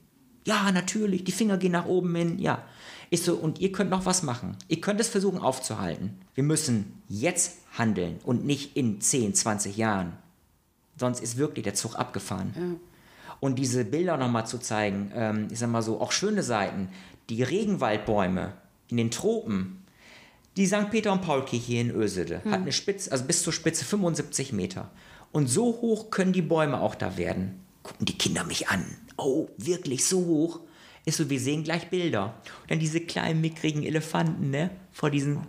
[0.46, 2.64] Ja, natürlich, die Finger gehen nach oben hin, ja.
[3.13, 4.58] Ich so, und ihr könnt noch was machen.
[4.69, 6.17] Ihr könnt es versuchen aufzuhalten.
[6.34, 10.13] Wir müssen jetzt handeln und nicht in 10, 20 Jahren.
[10.97, 12.56] Sonst ist wirklich der Zug abgefahren.
[12.58, 13.36] Ja.
[13.39, 16.89] Und diese Bilder nochmal zu zeigen, ähm, ich sag mal so, auch schöne Seiten,
[17.30, 18.54] die Regenwaldbäume
[18.88, 19.86] in den Tropen,
[20.58, 20.89] die St.
[20.89, 22.52] Peter und Paul Kirche hier in Ösede hm.
[22.52, 24.89] hat eine Spitze, also bis zur Spitze 75 Meter.
[25.32, 27.60] Und so hoch können die Bäume auch da werden.
[27.84, 28.84] Gucken die Kinder mich an.
[29.17, 30.62] Oh, wirklich so hoch?
[31.06, 32.36] Ist so, wir sehen gleich Bilder.
[32.62, 34.70] Und dann diese kleinen, mickrigen Elefanten, ne?
[34.92, 35.39] Vor diesen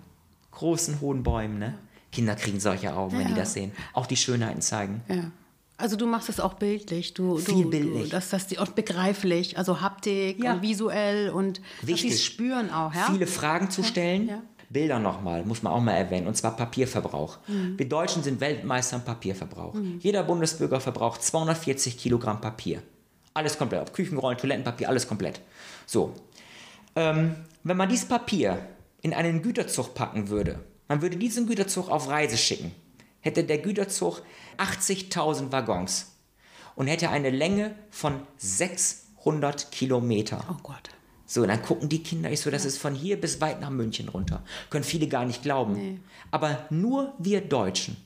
[0.50, 1.78] großen, hohen Bäumen, ne?
[2.10, 3.20] Kinder kriegen solche Augen, ja.
[3.20, 3.72] wenn die das sehen.
[3.92, 5.02] Auch die Schönheiten zeigen.
[5.08, 5.30] Ja.
[5.76, 8.04] Also du machst es auch bildlich, du, Viel du, bildlich.
[8.04, 10.54] Du, dass das die, auch begreiflich, also Haptik ja.
[10.54, 12.12] und visuell und Wichtig.
[12.12, 12.94] dass spüren auch.
[12.94, 13.08] Ja?
[13.10, 14.28] Viele Fragen zu stellen.
[14.28, 14.42] Ja.
[14.70, 17.38] Bilder nochmal, muss man auch mal erwähnen, und zwar Papierverbrauch.
[17.46, 17.78] Mhm.
[17.78, 19.74] Wir Deutschen sind Weltmeister im Papierverbrauch.
[19.74, 19.98] Mhm.
[20.00, 22.82] Jeder Bundesbürger verbraucht 240 Kilogramm Papier.
[23.34, 23.82] Alles komplett.
[23.82, 25.40] Ob Küchenrollen, Toilettenpapier, alles komplett.
[25.86, 26.14] So.
[26.96, 28.66] Ähm, wenn man dieses Papier
[29.02, 32.72] in einen Güterzug packen würde, man würde diesen Güterzug auf Reise schicken,
[33.20, 34.22] hätte der Güterzug
[34.58, 36.12] 80.000 Waggons
[36.76, 40.44] und hätte eine Länge von 600 Kilometer.
[40.50, 40.90] Oh Gott.
[41.26, 44.08] So, dann gucken die Kinder, ich so, das ist von hier bis weit nach München
[44.08, 44.44] runter.
[44.70, 45.72] Können viele gar nicht glauben.
[45.72, 45.98] Nee.
[46.30, 47.96] Aber nur wir Deutschen.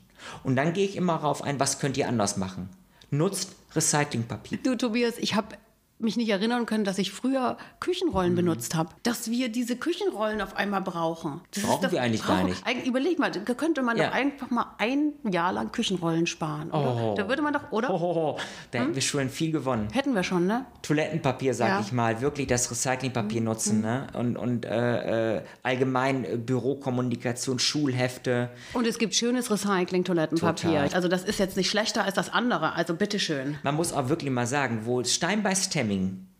[0.45, 2.71] Und dann gehe ich immer rauf ein, was könnt ihr anders machen?
[3.11, 4.59] Nutzt Recyclingpapier.
[4.63, 5.57] Du, Tobias, ich habe
[6.01, 7.81] mich nicht erinnern können, dass ich früher Mhm.
[7.81, 8.91] Küchenrollen benutzt habe.
[9.03, 11.41] Dass wir diese Küchenrollen auf einmal brauchen.
[11.55, 12.65] Das Brauchen doch- wir eigentlich gar nicht.
[12.67, 14.07] Eig- Überleg mal, da könnte man Ja.
[14.09, 16.71] doch einfach mal ein Jahr lang Küchenrollen sparen.
[16.73, 17.15] Oh.
[17.17, 17.89] Da würde man doch, oder?
[17.89, 18.39] Hohoho,
[18.71, 19.89] da hätten wir schon viel gewonnen.
[19.93, 20.67] Hätten wir schon, ne?
[20.83, 21.75] Toilettenpapier, sag Ja.
[21.79, 21.85] Mhm.
[21.87, 24.07] ich mal, wirklich das Recyclingpapier nutzen, ne?
[24.13, 28.51] Und, und äh, äh, allgemein äh, Bürokommunikation, Schulhefte.
[28.73, 30.71] Und es gibt schönes Recycling-Toilettenpapier.
[30.83, 30.95] Total.
[30.95, 32.75] Also das ist jetzt nicht schlechter als das andere.
[32.75, 33.59] Also bitteschön.
[33.63, 35.88] Man muss auch wirklich mal sagen, wo Stein bei Stemming,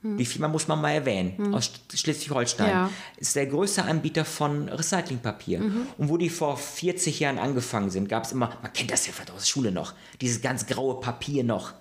[0.01, 2.91] wie viel man muss man mal erwähnen, aus Schleswig-Holstein, Ja.
[3.17, 5.61] ist der größte Anbieter von Recyclingpapier.
[5.99, 9.13] Und wo die vor 40 Jahren angefangen sind, gab es immer, man kennt das ja
[9.13, 11.73] vielleicht aus der Schule noch, dieses ganz graue Papier noch,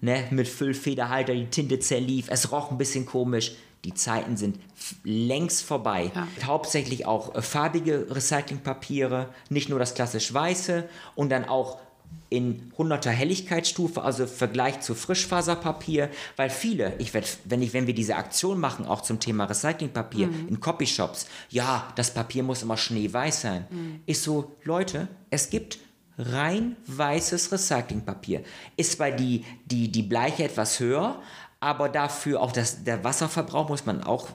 [0.00, 3.52] ne, mit Füllfederhalter, die Tinte zerlief, es roch ein bisschen komisch.
[3.84, 4.58] Die Zeiten sind
[5.02, 6.10] längst vorbei.
[6.14, 6.26] Ja.
[6.46, 11.78] Hauptsächlich auch äh, farbige Recyclingpapiere, nicht nur das klassisch weiße und dann auch
[12.30, 17.94] in 100er Helligkeitsstufe, also Vergleich zu Frischfaserpapier, weil viele, ich werd, wenn, ich, wenn wir
[17.94, 23.40] diese Aktion machen, auch zum Thema Recyclingpapier in Copyshops, ja, das Papier muss immer schneeweiß
[23.40, 23.66] sein.
[24.06, 25.78] Ist so, Leute, es gibt
[26.18, 28.42] rein weißes Recyclingpapier.
[28.76, 31.20] Ist zwar die, die, die Bleiche etwas höher,
[31.60, 34.28] aber dafür auch das, der Wasserverbrauch muss man auch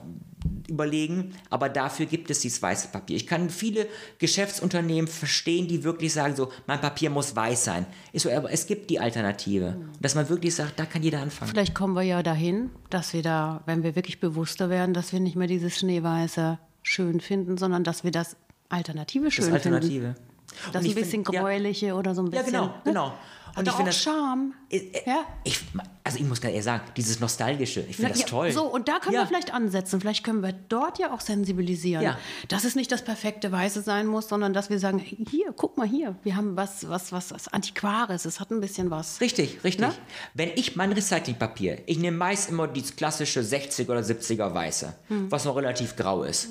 [0.70, 3.16] überlegen, aber dafür gibt es dieses weiße Papier.
[3.16, 3.86] Ich kann viele
[4.18, 7.86] Geschäftsunternehmen verstehen, die wirklich sagen so, mein Papier muss weiß sein.
[8.12, 9.76] Ist so, aber es gibt die Alternative.
[10.00, 11.50] Dass man wirklich sagt, da kann jeder anfangen.
[11.50, 15.20] Vielleicht kommen wir ja dahin, dass wir da, wenn wir wirklich bewusster werden, dass wir
[15.20, 18.36] nicht mehr dieses Schneeweiße schön finden, sondern dass wir das
[18.68, 20.14] Alternative schön Das Alternative.
[20.14, 20.30] finden.
[20.50, 21.42] Das Und ein ich bisschen find- ja.
[21.42, 22.46] gräuliche oder so ein Ja, bisschen.
[22.52, 22.72] genau, ne?
[22.84, 23.14] genau.
[23.56, 24.54] Und ich finde das- Charme.
[24.70, 25.24] Äh, äh, Ja.
[25.44, 25.60] Ich,
[26.04, 28.52] also ich muss ganz ehrlich sagen, dieses Nostalgische, ich finde Na, das ja, toll.
[28.52, 29.22] So, und da können Ja.
[29.22, 30.00] wir vielleicht ansetzen.
[30.00, 32.18] Vielleicht können wir dort ja auch sensibilisieren, Ja.
[32.48, 35.86] dass es nicht das perfekte Weiße sein muss, sondern dass wir sagen, hier, guck mal
[35.86, 39.20] hier, wir haben was, was, was, was Antiquares, es hat ein bisschen was.
[39.20, 39.80] Richtig, richtig.
[39.86, 39.92] Ne?
[40.34, 45.30] Wenn ich mein Recyclingpapier, ich nehme meist immer dieses klassische 60er oder 70er Weiße, Hm.
[45.30, 46.48] was noch relativ grau ist.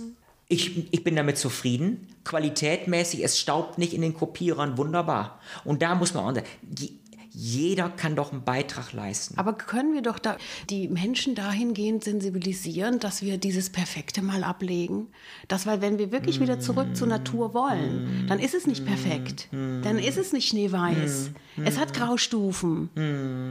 [0.51, 2.07] Ich, ich bin damit zufrieden.
[2.25, 5.39] Qualitätmäßig, es staubt nicht in den Kopierern, wunderbar.
[5.63, 6.91] Und da muss man auch sagen, je-
[7.31, 9.37] jeder kann doch einen Beitrag leisten.
[9.37, 10.35] Aber können wir doch da
[10.71, 15.07] die Menschen dahingehend sensibilisieren, dass wir dieses Perfekte mal ablegen?
[15.47, 19.47] Das, weil wenn wir wirklich wieder zurück zur Natur wollen, dann ist es nicht perfekt.
[19.51, 21.29] Dann ist es nicht schneeweiß.
[21.63, 22.89] Es hat Graustufen.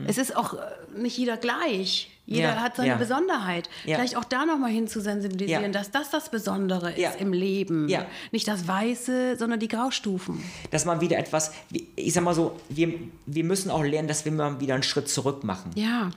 [0.08, 0.58] Es ist auch äh,
[0.98, 2.10] nicht jeder gleich.
[2.28, 2.96] Jeder Ja, hat seine ja.
[2.96, 3.70] Besonderheit.
[3.86, 3.96] Ja.
[3.96, 7.88] Vielleicht auch da nochmal hin zu sensibilisieren, dass das das Besondere ist im Leben.
[8.32, 10.42] Nicht das Weiße, sondern die Graustufen.
[10.70, 11.52] Dass man wieder etwas,
[11.96, 12.92] ich sag mal so, wir,
[13.24, 15.70] wir müssen auch lernen, dass wir mal wieder einen Schritt zurück machen.
[15.74, 16.10] Ja.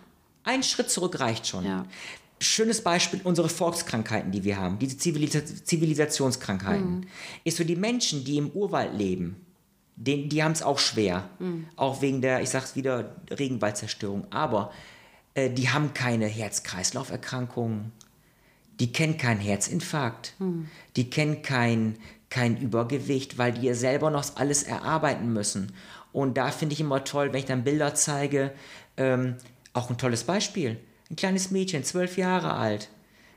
[0.43, 1.65] Ein Schritt zurück reicht schon.
[1.65, 1.86] Ja.
[2.39, 7.06] Schönes Beispiel, unsere Volkskrankheiten, die wir haben, diese Zivilisa Zivilisationskrankheiten.
[7.45, 9.45] Ist so, die Menschen, die im Urwald leben,
[9.95, 11.30] den, die haben es auch schwer.
[11.78, 14.26] Auch wegen der, ich sag's wieder, Regenwaldzerstörung.
[14.32, 14.71] Aber
[15.36, 17.91] die haben keine Herz-Kreislauf-Erkrankungen.
[18.80, 20.34] Die kennen keinen Herzinfarkt.
[20.96, 21.98] Die kennen kein,
[22.30, 25.72] kein Übergewicht, weil die ja selber noch alles erarbeiten müssen.
[26.12, 28.52] Und da finde ich immer toll, wenn ich dann Bilder zeige,
[28.98, 29.36] ähm,
[29.74, 30.78] auch ein tolles Beispiel.
[31.10, 32.89] Ein kleines Mädchen, zwölf Jahre alt,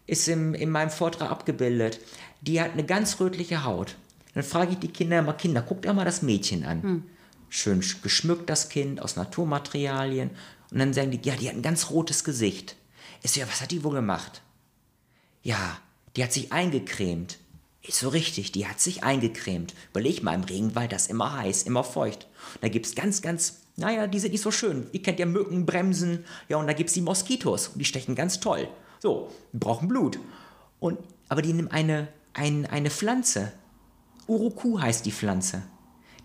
[0.06, 2.00] ist im, in meinem Vortrag abgebildet.
[2.40, 3.96] Die hat eine ganz rötliche Haut.
[4.34, 7.04] Dann frage ich die Kinder immer, Kinder, guckt ihr mal das Mädchen an.
[7.48, 10.30] Schön sch- geschmückt das Kind aus Naturmaterialien.
[10.74, 12.74] Und dann sagen die, ja, die hat ein ganz rotes Gesicht.
[13.22, 14.42] Ich so, ja, was hat die wohl gemacht?
[15.44, 15.78] Ja,
[16.16, 17.38] die hat sich eingecremt.
[17.80, 19.72] Ist so richtig, die hat sich eingecremt.
[19.92, 22.26] Überleg mal, im Regenwald, das ist immer heiß, immer feucht.
[22.54, 24.88] Und da gibt's ganz, ganz, naja, die sind nicht so schön.
[24.90, 27.68] Ihr kennt ja Mücken, Bremsen, ja, und da gibt's die Moskitos.
[27.68, 28.66] Und die stechen ganz toll.
[28.98, 30.18] So, die brauchen Blut.
[30.80, 33.52] Und, aber die nehmen eine, ein, eine Pflanze.
[34.26, 35.62] Uruku heißt die Pflanze.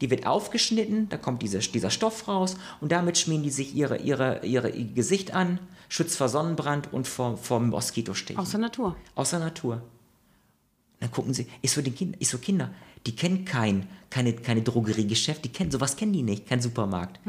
[0.02, 3.98] Die wird aufgeschnitten, da kommt diese, dieser Stoff raus und damit schmieren die sich ihre,
[3.98, 5.60] ihre, ihre, ihr Gesicht an,
[5.90, 8.40] schützt vor Sonnenbrand und vor, vor Moskitostichen.
[8.40, 8.96] Aus der Natur.
[9.16, 9.82] Aus der Natur.
[11.00, 12.74] Dann gucken sie, ich so, den kind, ich so Kinder,
[13.06, 17.20] die kennen kein, keine, keine Drogeriegeschäft, die kennen, sowas kennen die nicht, kein Supermarkt.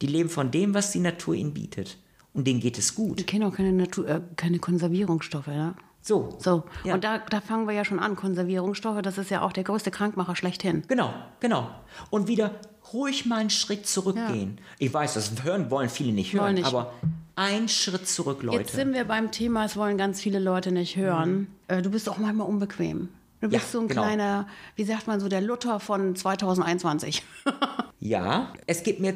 [0.00, 1.98] Die leben von dem, was die Natur ihnen bietet.
[2.32, 3.18] Und denen geht es gut.
[3.18, 5.74] Die kennen auch keine, Natur, äh, keine Konservierungsstoffe, ne?
[6.02, 6.36] So.
[6.38, 6.94] So, Ja.
[6.94, 8.16] und da, da fangen wir ja schon an.
[8.16, 10.82] Konservierungsstoffe, das ist ja auch der größte Krankmacher schlechthin.
[10.88, 11.68] Genau, genau.
[12.08, 12.52] Und wieder
[12.92, 14.58] ruhig mal einen Schritt zurückgehen.
[14.78, 16.66] Ich weiß, das hören wollen viele nicht hören, nicht.
[16.66, 16.92] aber
[17.36, 18.58] ein Schritt zurück, Leute.
[18.58, 21.48] Jetzt sind wir beim Thema, es wollen ganz viele Leute nicht hören.
[21.70, 21.82] Mhm.
[21.82, 23.08] Du bist auch manchmal unbequem.
[23.40, 24.02] Du bist ja, so ein genau.
[24.02, 27.22] kleiner, wie sagt man so, der Luther von 2021.
[28.00, 29.14] ja, es gibt mir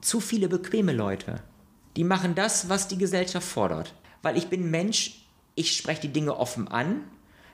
[0.00, 1.42] zu viele bequeme Leute.
[1.96, 3.94] Die machen das, was die Gesellschaft fordert.
[4.22, 5.27] Weil ich bin Mensch,
[5.58, 7.02] ich spreche die Dinge offen an.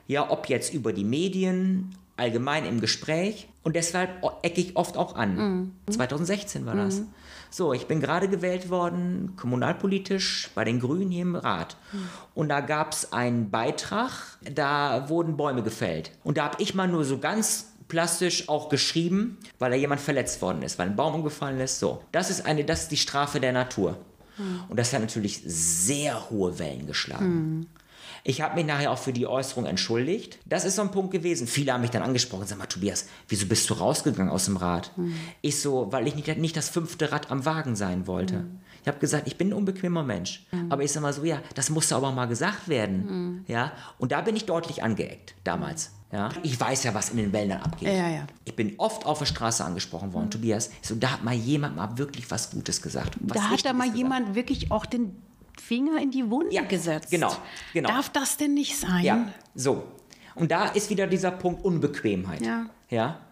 [0.07, 3.47] Ja, ob jetzt über die Medien, allgemein im Gespräch.
[3.63, 5.35] Und deshalb ecke ich oft auch an.
[5.35, 5.71] Mhm.
[5.91, 6.99] 2016 war das.
[6.99, 7.07] Mhm.
[7.49, 11.77] So, ich bin gerade gewählt worden, kommunalpolitisch bei den Grünen hier im Rat.
[11.91, 12.09] Mhm.
[12.35, 16.11] Und da gab es einen Beitrag, da wurden Bäume gefällt.
[16.23, 20.41] Und da habe ich mal nur so ganz plastisch auch geschrieben, weil da jemand verletzt
[20.41, 21.79] worden ist, weil ein Baum umgefallen ist.
[21.79, 23.97] So, das ist eine, das ist die Strafe der Natur.
[24.37, 24.63] Mhm.
[24.69, 27.67] Und das hat natürlich sehr hohe Wellen geschlagen.
[28.27, 30.39] Ich habe mich nachher auch für die Äußerung entschuldigt.
[30.45, 31.45] Das ist so ein Punkt gewesen.
[31.45, 34.91] Viele haben mich dann angesprochen, sag mal, Tobias, wieso bist du rausgegangen aus dem Rad?
[34.97, 35.15] Mhm.
[35.41, 38.37] Ich so, weil ich nicht, nicht das fünfte Rad am Wagen sein wollte.
[38.37, 38.59] Mhm.
[38.81, 40.47] Ich habe gesagt, ich bin ein unbequemer Mensch.
[40.51, 40.71] Mhm.
[40.71, 43.05] Aber ich sag mal so, ja, das musste aber mal gesagt werden.
[43.05, 43.45] Mhm.
[43.47, 43.73] Ja?
[43.99, 45.91] Und da bin ich deutlich angeeckt damals.
[46.11, 46.29] Ja?
[46.41, 47.89] Ich weiß ja, was in den Wäldern abgeht.
[47.89, 48.25] Ja, ja.
[48.45, 50.31] Ich bin oft auf der Straße angesprochen worden, mhm.
[50.31, 50.71] Tobias.
[50.81, 53.17] So, da hat mal jemand mal wirklich was Gutes gesagt.
[53.19, 53.97] Was da hat da mal gesagt.
[53.99, 55.15] jemand wirklich auch den
[55.61, 57.11] Finger in die Wunde ja, gesetzt.
[57.11, 57.35] Genau,
[57.73, 57.89] genau.
[57.89, 59.03] Darf das denn nicht sein?
[59.03, 59.83] Ja, so.
[60.35, 62.41] Und da ist wieder dieser Punkt Unbequemheit.
[62.45, 62.65] Ja.
[62.89, 63.24] ja?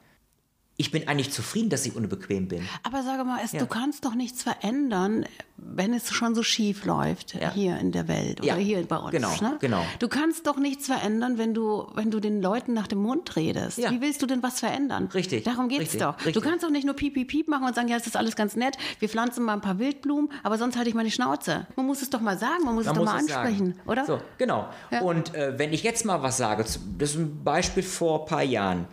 [0.76, 2.68] Ich bin eigentlich zufrieden, dass ich unbequem bin.
[2.82, 3.60] Aber sage mal, es, ja.
[3.60, 7.52] du kannst doch nichts verändern, wenn es schon so schief läuft ja.
[7.52, 8.56] hier in der Welt oder ja.
[8.56, 9.12] hier bei uns.
[9.12, 9.58] Genau, ne?
[9.60, 9.86] genau.
[10.00, 13.78] Du kannst doch nichts verändern, wenn du, wenn du den Leuten nach dem Mund redest.
[13.78, 15.10] Wie willst du denn was verändern?
[15.14, 15.44] Richtig.
[15.44, 16.18] Darum geht es doch.
[16.18, 16.34] Richtig.
[16.34, 18.36] Du kannst doch nicht nur piep, piep, piep machen und sagen, ja, es ist alles
[18.36, 21.68] ganz nett, wir pflanzen mal ein paar Wildblumen, aber sonst halte ich meine Schnauze.
[21.76, 23.90] Man muss es doch mal sagen, man muss man es doch mal ansprechen, sagen.
[23.90, 24.06] oder?
[24.06, 24.70] So, genau.
[25.04, 26.80] Und äh, wenn ich jetzt mal was sage, das
[27.12, 28.88] ist ein Beispiel vor ein paar Jahren,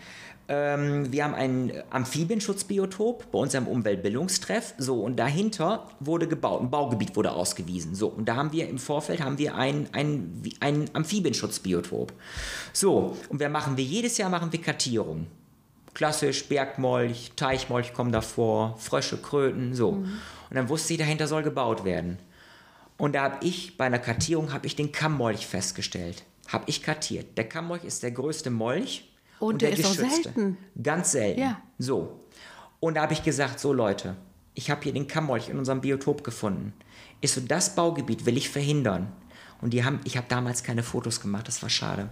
[0.51, 4.75] ähm, wir haben ein Amphibienschutzbiotop bei unserem Umweltbildungstreff.
[4.79, 7.95] So, und dahinter wurde gebaut, ein Baugebiet wurde ausgewiesen.
[7.95, 12.13] So, und da haben wir im Vorfeld haben wir ein, ein, ein Amphibienschutzbiotop.
[12.73, 15.29] So, und wir machen wir jedes Jahr machen wir Kartierung.
[15.95, 19.93] Klassisch, Bergmolch, Teichmolch kommen davor, Frösche, Kröten, so.
[19.93, 20.05] Mhm.
[20.51, 22.19] Und dann wusste ich, dahinter soll gebaut werden.
[22.97, 26.25] Und da habe ich bei einer Kartierung habe ich den Kammmolch festgestellt.
[26.49, 27.39] Habe ich kartiert.
[27.39, 29.10] Der Kammmolch ist der größte Molch
[29.41, 30.57] und, und der, der ist auch selten.
[30.81, 31.41] Ganz selten.
[31.41, 31.61] Ja.
[31.79, 32.21] So.
[32.79, 34.17] Und da habe ich gesagt, so Leute,
[34.55, 36.73] ich habe hier den Kammmolch in unserem Biotop gefunden.
[37.21, 39.13] Ist so, das Baugebiet will ich verhindern.
[39.61, 42.09] Und die haben, ich habe damals keine Fotos gemacht, das war schade.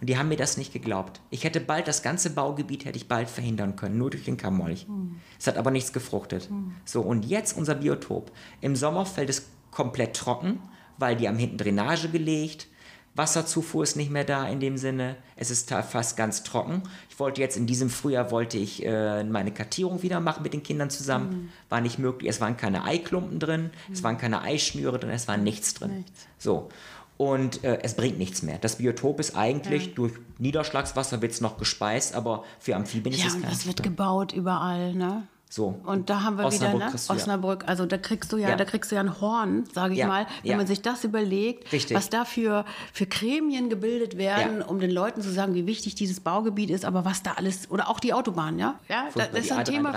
[0.00, 1.20] Und die haben mir das nicht geglaubt.
[1.30, 4.86] Ich hätte bald das ganze Baugebiet hätte ich bald verhindern können, nur durch den Kammmolch.
[4.86, 5.16] Mhm.
[5.38, 6.48] Es hat aber nichts gefruchtet.
[6.50, 6.74] Mhm.
[6.84, 8.30] So und jetzt unser Biotop.
[8.60, 10.60] Im Sommer fällt es komplett trocken,
[10.98, 12.68] weil die haben hinten Drainage gelegt.
[13.14, 15.16] Wasserzufuhr ist nicht mehr da in dem Sinne.
[15.36, 16.82] Es ist fast ganz trocken.
[17.10, 20.62] Ich wollte jetzt in diesem Frühjahr wollte ich äh, meine Kartierung wieder machen mit den
[20.62, 21.30] Kindern zusammen.
[21.30, 21.48] Mhm.
[21.68, 22.30] War nicht möglich.
[22.30, 23.92] Es waren keine Eiklumpen drin, mhm.
[23.92, 25.98] es waren keine Eischnüre drin, es war nichts drin.
[25.98, 26.26] Nichts.
[26.38, 26.70] So.
[27.18, 28.58] Und äh, es bringt nichts mehr.
[28.58, 29.92] Das Biotop ist eigentlich ja.
[29.94, 33.66] durch Niederschlagswasser wird es noch gespeist, aber für Amphibien ja, ist es Ja, und das
[33.66, 35.28] wird gebaut überall, ne?
[35.52, 35.78] So.
[35.84, 37.00] Und da haben wir Osnabrück wieder, ne?
[37.08, 38.56] Osnabrück, also da kriegst du ja, ja.
[38.56, 40.06] da kriegst du ja ein Horn, sage ich ja.
[40.06, 40.56] mal, wenn ja.
[40.56, 41.94] man sich das überlegt, Richtig.
[41.94, 46.20] was da für, für Gremien gebildet werden, um den Leuten zu sagen, wie wichtig dieses
[46.20, 48.80] Baugebiet ist, aber was da alles, oder auch die Autobahn, ja?
[48.88, 49.92] ja das ist ein Thema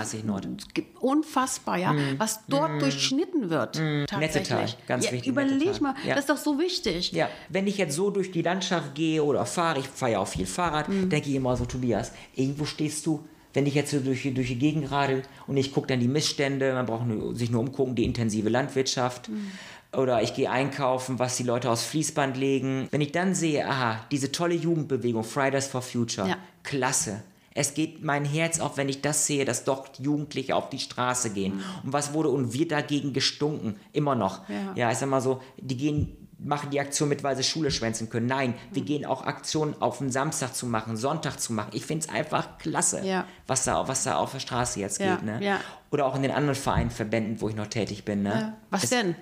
[1.00, 2.18] unfassbar, ja, mm.
[2.18, 2.78] was dort mm.
[2.80, 3.78] durchschnitten wird.
[3.78, 4.04] Mm.
[4.18, 5.26] Nettetal, ganz wichtig.
[5.26, 5.80] Überleg Nettetal.
[5.80, 7.12] mal, das ist doch so wichtig.
[7.12, 10.28] Ja, wenn ich jetzt so durch die Landschaft gehe oder fahre, ich fahre ja auch
[10.28, 11.08] viel Fahrrad, mm.
[11.08, 13.24] denke ich immer so, Tobias, irgendwo stehst du
[13.56, 16.74] wenn ich jetzt so durch, durch die Gegend radel und ich gucke dann die Missstände,
[16.74, 19.30] man braucht nur, sich nur umgucken, die intensive Landwirtschaft.
[19.30, 19.50] Mhm.
[19.96, 22.86] Oder ich gehe einkaufen, was die Leute aus Fließband legen.
[22.90, 26.36] Wenn ich dann sehe, aha, diese tolle Jugendbewegung, Fridays for Future, ja.
[26.64, 27.22] klasse.
[27.54, 31.30] Es geht mein Herz auf, wenn ich das sehe, dass doch Jugendliche auf die Straße
[31.30, 31.54] gehen.
[31.54, 31.62] Mhm.
[31.84, 33.76] Und was wurde und wird dagegen gestunken?
[33.94, 34.46] Immer noch.
[34.50, 37.70] Ja, ja ich sag mal so, die gehen machen die Aktion mit, weil sie Schule
[37.70, 38.26] schwänzen können.
[38.26, 38.86] Nein, wir mhm.
[38.86, 41.70] gehen auch Aktionen auf den Samstag zu machen, Sonntag zu machen.
[41.72, 43.26] Ich finde es einfach klasse, ja.
[43.46, 45.24] was, da, was da auf der Straße jetzt ja, geht.
[45.24, 45.44] Ne?
[45.44, 45.60] Ja.
[45.90, 48.22] Oder auch in den anderen Vereinen, Verbänden, wo ich noch tätig bin.
[48.22, 48.56] Ne?
[48.70, 49.16] Was es, denn?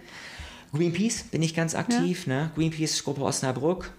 [0.73, 2.27] Greenpeace bin ich ganz aktiv.
[2.27, 2.51] Ne?
[2.55, 3.93] Greenpeace Gruppe Osnabrück.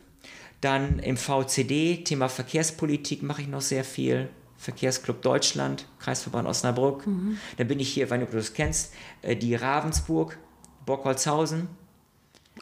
[0.62, 4.30] Dann im VCD, Thema Verkehrspolitik mache ich noch sehr viel.
[4.58, 7.06] Verkehrsclub Deutschland, Kreisverband Osnabrück.
[7.06, 7.38] Mhm.
[7.58, 10.38] Dann bin ich hier, wenn du das kennst, äh, die Ravensburg,
[10.86, 11.68] Bockholzhausen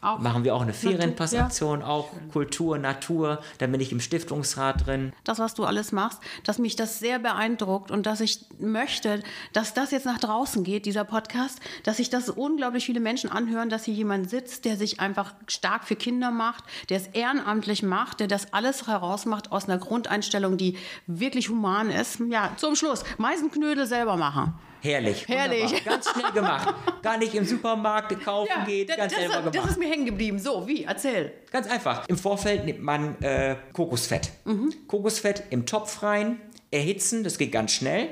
[0.04, 1.88] auch Machen wir auch eine Ferienpassaktion, ja.
[1.88, 5.14] auch Kultur, Natur, da bin ich im Stiftungsrat drin.
[5.24, 9.74] Das, was du alles machst, dass mich das sehr beeindruckt und dass ich möchte, dass
[9.74, 13.86] das jetzt nach draußen geht, dieser Podcast, dass sich das unglaublich viele Menschen anhören, dass
[13.86, 18.28] hier jemand sitzt, der sich einfach stark für Kinder macht, der es ehrenamtlich macht, der
[18.28, 22.20] das alles herausmacht aus einer Grundeinstellung, die wirklich human ist.
[22.30, 24.54] Ja, zum Schluss, Meisenknödel selber machen.
[24.84, 25.26] Herrlich.
[25.30, 25.64] Herrlich.
[25.64, 25.86] Wunderbar.
[25.86, 26.76] Ganz schnell gemacht.
[27.02, 29.70] Gar nicht im Supermarkt kaufen geht, das, ganz das, selber das gemacht.
[29.70, 30.40] ist mir hängen geblieben.
[30.40, 30.84] So, wie?
[30.84, 31.32] Erzähl.
[31.52, 32.06] Ganz einfach.
[32.10, 34.30] Im Vorfeld nimmt man äh, Kokosfett.
[34.44, 34.74] Mhm.
[34.88, 38.10] Kokosfett im Topf rein, erhitzen, das geht ganz schnell.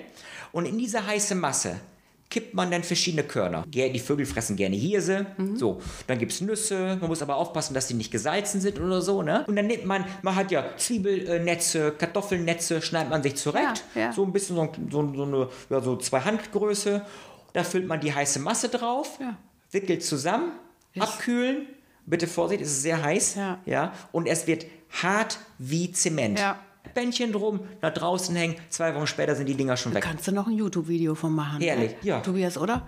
[0.54, 1.78] Und in diese heiße Masse
[2.32, 3.64] kippt man dann verschiedene Körner.
[3.68, 5.28] Die Vögel fressen gerne Hirse.
[5.38, 5.58] Mhm.
[5.58, 6.98] So, dann gibt es Nüsse.
[7.00, 9.22] Man muss aber aufpassen, dass die nicht gesalzen sind oder so.
[9.22, 9.46] Ne?
[9.48, 13.84] Und dann nimmt man, man hat ja Zwiebelnetze, Kartoffelnetze, schneidet man sich zurecht.
[13.94, 14.14] Ja, ja.
[14.14, 17.06] So ein bisschen so, so, so eine, ja, so zwei Handgröße.
[17.54, 19.20] Da füllt man die heiße Masse drauf,
[19.72, 20.54] wickelt zusammen,
[20.98, 21.68] abkühlen.
[22.06, 23.36] Bitte Vorsicht, es ist sehr heiß.
[23.36, 23.60] Ja.
[23.66, 24.66] Ja, und es wird
[25.04, 26.40] hart wie Zement.
[26.40, 26.60] Ja.
[26.94, 28.56] Bändchen drum, nach draußen hängen.
[28.70, 30.04] Zwei Wochen später sind die Dinger schon weg.
[30.04, 31.62] Kannst du noch ein YouTube-Video von machen?
[31.62, 32.20] Herrlich, ja.
[32.20, 32.86] Tobias, oder?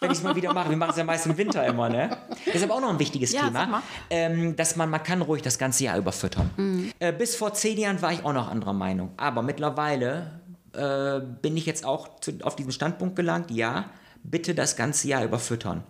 [0.00, 0.68] Wenn ich es mal wieder mache.
[0.68, 2.16] Wir machen es ja meist im Winter immer, ne?
[2.46, 3.46] Das ist aber auch noch ein wichtiges Ja.
[3.46, 3.82] Thema.
[4.10, 6.50] Ähm, dass man, man kann ruhig das ganze Jahr überfüttern.
[6.56, 6.92] Mhm.
[6.98, 9.12] Äh, bis vor zehn Jahren war ich auch noch anderer Meinung.
[9.16, 10.40] Aber mittlerweile
[10.72, 13.90] äh, bin ich jetzt auch zu, auf diesen Standpunkt gelangt, ja,
[14.24, 15.84] bitte das ganze Jahr überfüttern.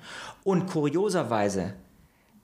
[0.45, 1.73] Und kurioserweise,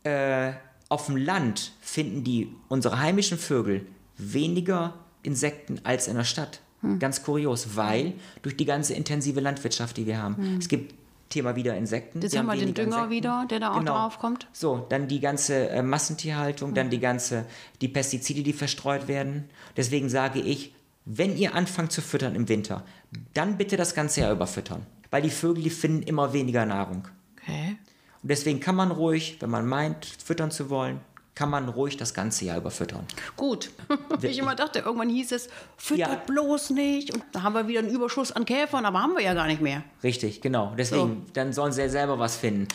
[0.04, 0.52] äh,
[0.88, 3.86] auf dem Land finden die unsere heimischen Vögel
[4.18, 6.60] weniger Insekten als in der Stadt.
[6.82, 6.98] Hm.
[6.98, 10.94] Ganz kurios, weil durch die ganze intensive Landwirtschaft, die wir haben, es gibt
[11.28, 12.18] Thema wieder Insekten.
[12.18, 12.22] Hm.
[12.22, 13.10] Jetzt wir haben wir den Dünger Insekten.
[13.10, 13.92] wieder, der da auch Genau.
[13.92, 14.46] drauf kommt.
[14.52, 16.74] So, dann die ganze äh, Massentierhaltung, Hm.
[16.74, 17.44] dann die ganze,
[17.80, 19.44] die Pestizide, die verstreut werden.
[19.76, 20.72] Deswegen sage ich,
[21.04, 22.84] wenn ihr anfangt zu füttern im Winter,
[23.34, 24.86] dann bitte das ganze Jahr überfüttern.
[25.10, 27.08] Weil die Vögel, die finden immer weniger Nahrung.
[27.40, 27.76] Okay.
[28.22, 31.00] Und deswegen kann man ruhig, wenn man meint, füttern zu wollen,
[31.38, 33.06] kann man ruhig das ganze Jahr überfüttern.
[33.36, 33.70] Gut.
[34.22, 36.22] ich immer dachte, irgendwann hieß es, füttert Ja.
[36.26, 37.14] bloß nicht.
[37.14, 39.62] Und da haben wir wieder einen Überschuss an Käfern, aber haben wir ja gar nicht
[39.62, 39.84] mehr.
[40.02, 40.74] Richtig, genau.
[40.76, 42.66] Deswegen, dann sollen sie ja selber was finden.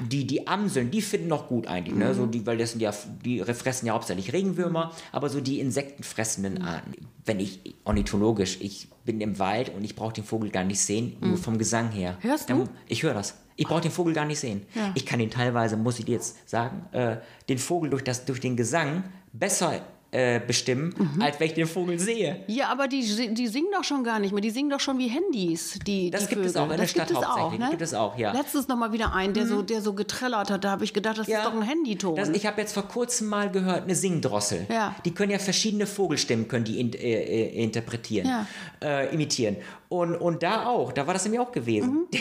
[0.00, 2.12] Die, die Amseln, die finden noch gut eigentlich, ne?
[2.12, 2.92] so die, weil das sind ja,
[3.24, 6.94] die fressen ja hauptsächlich Regenwürmer, aber so die insektenfressenden Arten.
[7.24, 11.16] Wenn ich ornithologisch, ich bin im Wald und ich brauche den Vogel gar nicht sehen,
[11.20, 12.18] nur vom Gesang her.
[12.20, 12.68] Hörst du?
[12.88, 13.38] Ich höre das.
[13.56, 14.66] Ich brauche den Vogel gar nicht sehen.
[14.74, 14.92] Ja.
[14.94, 17.16] Ich kann ihn teilweise, muss ich dir jetzt sagen, äh,
[17.48, 21.20] den Vogel durch, das, durch den Gesang besser äh, bestimmen, Mhm.
[21.22, 22.40] als wenn ich den Vogel sehe.
[22.46, 23.02] Ja, aber die,
[23.34, 24.40] die singen doch schon gar nicht mehr.
[24.40, 25.78] Die singen doch schon wie Handys.
[25.86, 26.60] Die, Das die gibt es Vögel.
[26.62, 27.60] auch in der das Stadt gibt es auch, hauptsächlich.
[27.60, 27.70] ne?
[27.70, 28.30] Gibt es auch, ja.
[28.32, 28.38] Mhm.
[28.38, 30.64] Letztens noch mal wieder einen, der, so, der so getrellert hat.
[30.64, 32.16] Da habe ich gedacht, das ist doch ein Handyton.
[32.16, 34.66] Das, ich habe jetzt vor kurzem mal gehört, eine Singdrossel.
[34.70, 34.94] Ja.
[35.04, 38.46] Die können ja verschiedene Vogelstimmen können die in, äh, äh, interpretieren, Ja.
[38.82, 39.56] äh, imitieren.
[39.90, 42.06] Und, und da auch, da war das nämlich auch gewesen.
[42.12, 42.18] Mhm.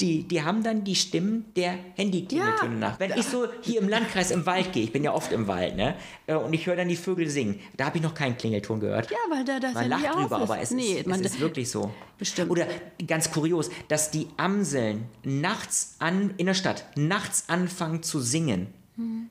[0.00, 2.78] Die, die haben dann die Stimmen der Handyklingeltöne Ja.
[2.78, 3.00] nach.
[3.00, 5.76] Wenn ich so hier im Landkreis im Wald gehe, ich bin ja oft im Wald,
[5.76, 5.94] ne?
[6.26, 7.60] äh, Und ich höre dann die Vögel singen.
[7.76, 9.10] Da habe ich noch keinen Klingelton gehört.
[9.10, 11.70] ja, weil da das Man Handy lacht drüber, aber es, nee, ist, es ist wirklich
[11.70, 11.90] so.
[12.18, 12.50] Bestimmt.
[12.50, 12.66] Oder
[13.06, 18.68] ganz kurios, dass die Amseln nachts an, in der Stadt nachts anfangen zu singen.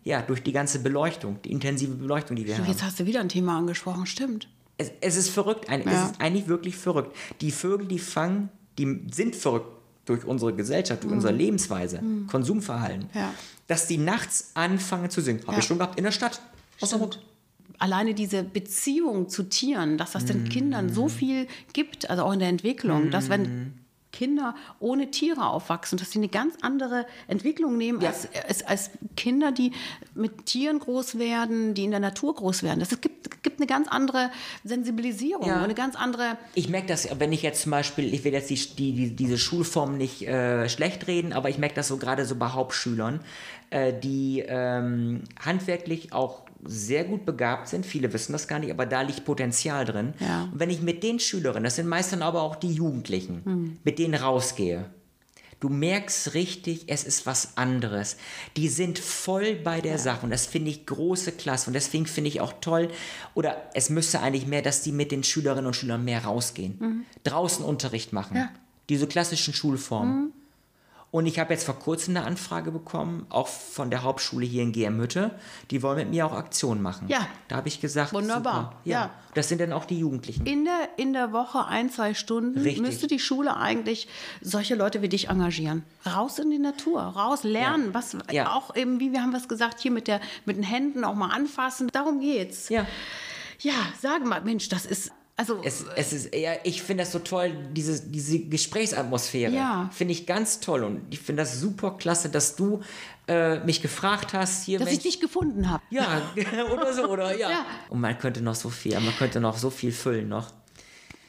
[0.03, 2.65] Ja, durch die ganze Beleuchtung, die intensive Beleuchtung, die wir haben.
[2.65, 4.47] Jetzt hast du wieder ein Thema angesprochen, stimmt.
[4.77, 5.91] Es, es ist verrückt, ein, Ja.
[6.05, 7.15] es ist eigentlich wirklich verrückt.
[7.41, 9.67] Die Vögel, die fangen, die sind verrückt
[10.05, 13.19] durch unsere Gesellschaft, durch unsere Lebensweise, Konsumverhalten, Mhm.
[13.19, 13.31] Ja.
[13.67, 15.41] dass die nachts anfangen zu singen.
[15.43, 15.59] Habe Ja.
[15.59, 16.41] ich schon gehabt in der Stadt.
[16.81, 17.21] Der Hut.
[17.79, 22.39] Alleine diese Beziehung zu Tieren, dass das den Kindern so viel gibt, also auch in
[22.39, 23.73] der Entwicklung, dass wenn
[24.11, 28.09] Kinder ohne Tiere aufwachsen, dass sie eine ganz andere Entwicklung nehmen Ja.
[28.09, 29.71] als, als, als Kinder, die
[30.15, 32.79] mit Tieren groß werden, die in der Natur groß werden.
[32.79, 34.31] Das gibt, gibt eine ganz andere
[34.63, 35.61] Sensibilisierung, Ja.
[35.63, 38.55] eine ganz andere Ich merke das, wenn ich jetzt zum Beispiel, ich will jetzt die,
[38.55, 42.35] die, die, diese Schulform nicht äh, schlecht reden, aber ich merke das so gerade so
[42.35, 43.19] bei Hauptschülern,
[43.69, 47.85] äh, die ähm, handwerklich auch sehr gut begabt sind.
[47.85, 50.13] Viele wissen das gar nicht, aber da liegt Potenzial drin.
[50.19, 50.49] Ja.
[50.51, 53.99] Und wenn ich mit den Schülerinnen, das sind meist dann aber auch die Jugendlichen, mit
[53.99, 54.85] denen rausgehe,
[55.59, 58.15] Du merkst richtig, es ist was anderes.
[58.55, 62.29] Die sind voll bei der Sache und das finde ich große Klasse und deswegen finde
[62.29, 62.89] ich auch toll,
[63.33, 67.05] oder es müsste eigentlich mehr, dass die mit den Schülerinnen und Schülern mehr rausgehen.
[67.23, 68.37] Draußen Unterricht machen.
[68.37, 68.49] Ja.
[68.87, 70.31] Diese klassischen Schulformen.
[71.11, 74.71] Und ich habe jetzt vor kurzem eine Anfrage bekommen, auch von der Hauptschule hier in
[74.71, 75.31] GM-Hütte.
[75.71, 77.07] Die wollen mit mir auch Aktionen machen.
[77.07, 77.25] Ja.
[77.47, 78.53] Da habe ich gesagt, Wunderbar.
[78.61, 78.75] Super.
[78.85, 78.99] Ja.
[79.01, 79.09] Ja.
[79.33, 80.45] Das sind dann auch die Jugendlichen.
[80.45, 82.81] in der, in der Woche ein, zwei Stunden Richtig.
[82.83, 84.07] müsste die Schule eigentlich
[84.41, 85.83] solche Leute wie dich engagieren.
[86.05, 87.93] Raus in die Natur, raus lernen, Ja.
[87.95, 88.53] was Ja.
[88.53, 91.29] auch eben, wie wir haben was gesagt, hier mit, der, mit den Händen auch mal
[91.29, 91.87] anfassen.
[91.91, 92.69] Darum geht's.
[92.69, 92.85] Ja.
[93.61, 97.19] Ja, sag mal, Mensch, das ist, also, Es, es ist eher, ich finde das so
[97.19, 99.53] toll, diese, diese Gesprächsatmosphäre.
[99.53, 99.89] Ja.
[99.93, 102.81] Finde ich ganz toll und ich finde das super klasse, dass du
[103.29, 105.81] äh, mich gefragt hast, hier, dass Mensch, ich dich gefunden habe.
[105.89, 106.21] ja,
[106.73, 107.51] oder so, oder ja.
[107.51, 107.65] Ja.
[107.87, 110.47] Und man könnte noch so viel, man könnte noch so viel füllen noch.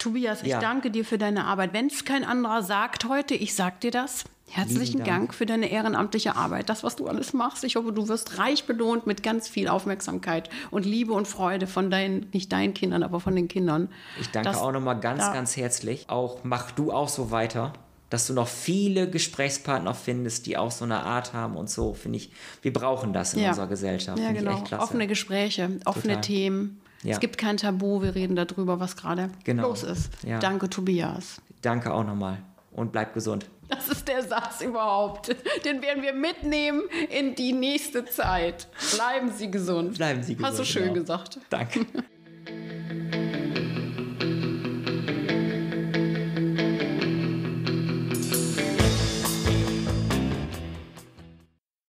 [0.00, 0.58] Tobias, ich Ja.
[0.60, 1.72] danke dir für deine Arbeit.
[1.72, 4.24] Wenn es kein anderer sagt heute, ich sag dir das.
[4.48, 5.08] Herzlichen Dank.
[5.08, 7.62] Dank für deine ehrenamtliche Arbeit, das, was du alles machst.
[7.62, 11.88] Ich hoffe, du wirst reich belohnt mit ganz viel Aufmerksamkeit und Liebe und Freude von
[11.88, 13.88] deinen, nicht deinen Kindern, aber von den Kindern.
[14.20, 16.06] Ich danke Das- auch nochmal ganz, da- ganz herzlich.
[16.10, 17.72] Auch mach du auch so weiter.
[18.08, 22.18] dass du noch viele Gesprächspartner findest, die auch so eine Art haben und so, finde
[22.18, 23.50] ich, wir brauchen das in Ja.
[23.50, 24.18] unserer Gesellschaft.
[24.18, 24.64] Ja, genau.
[24.66, 24.72] ich.
[24.76, 26.20] Offene Gespräche, offene Total.
[26.22, 26.80] Themen.
[27.02, 27.12] Ja.
[27.14, 29.68] Es gibt kein Tabu, wir reden darüber, was gerade Genau.
[29.68, 30.10] los ist.
[30.22, 30.38] Ja.
[30.38, 31.40] Danke, Tobias.
[31.62, 32.38] Danke auch nochmal
[32.72, 33.46] und bleib gesund.
[33.68, 35.28] Das ist der Satz überhaupt.
[35.64, 38.66] Den werden wir mitnehmen in die nächste Zeit.
[38.94, 39.96] Bleiben Sie gesund.
[39.96, 40.94] Bleiben Sie Hast du gesund, schön genau.
[41.00, 41.38] gesagt.
[41.50, 41.86] Danke.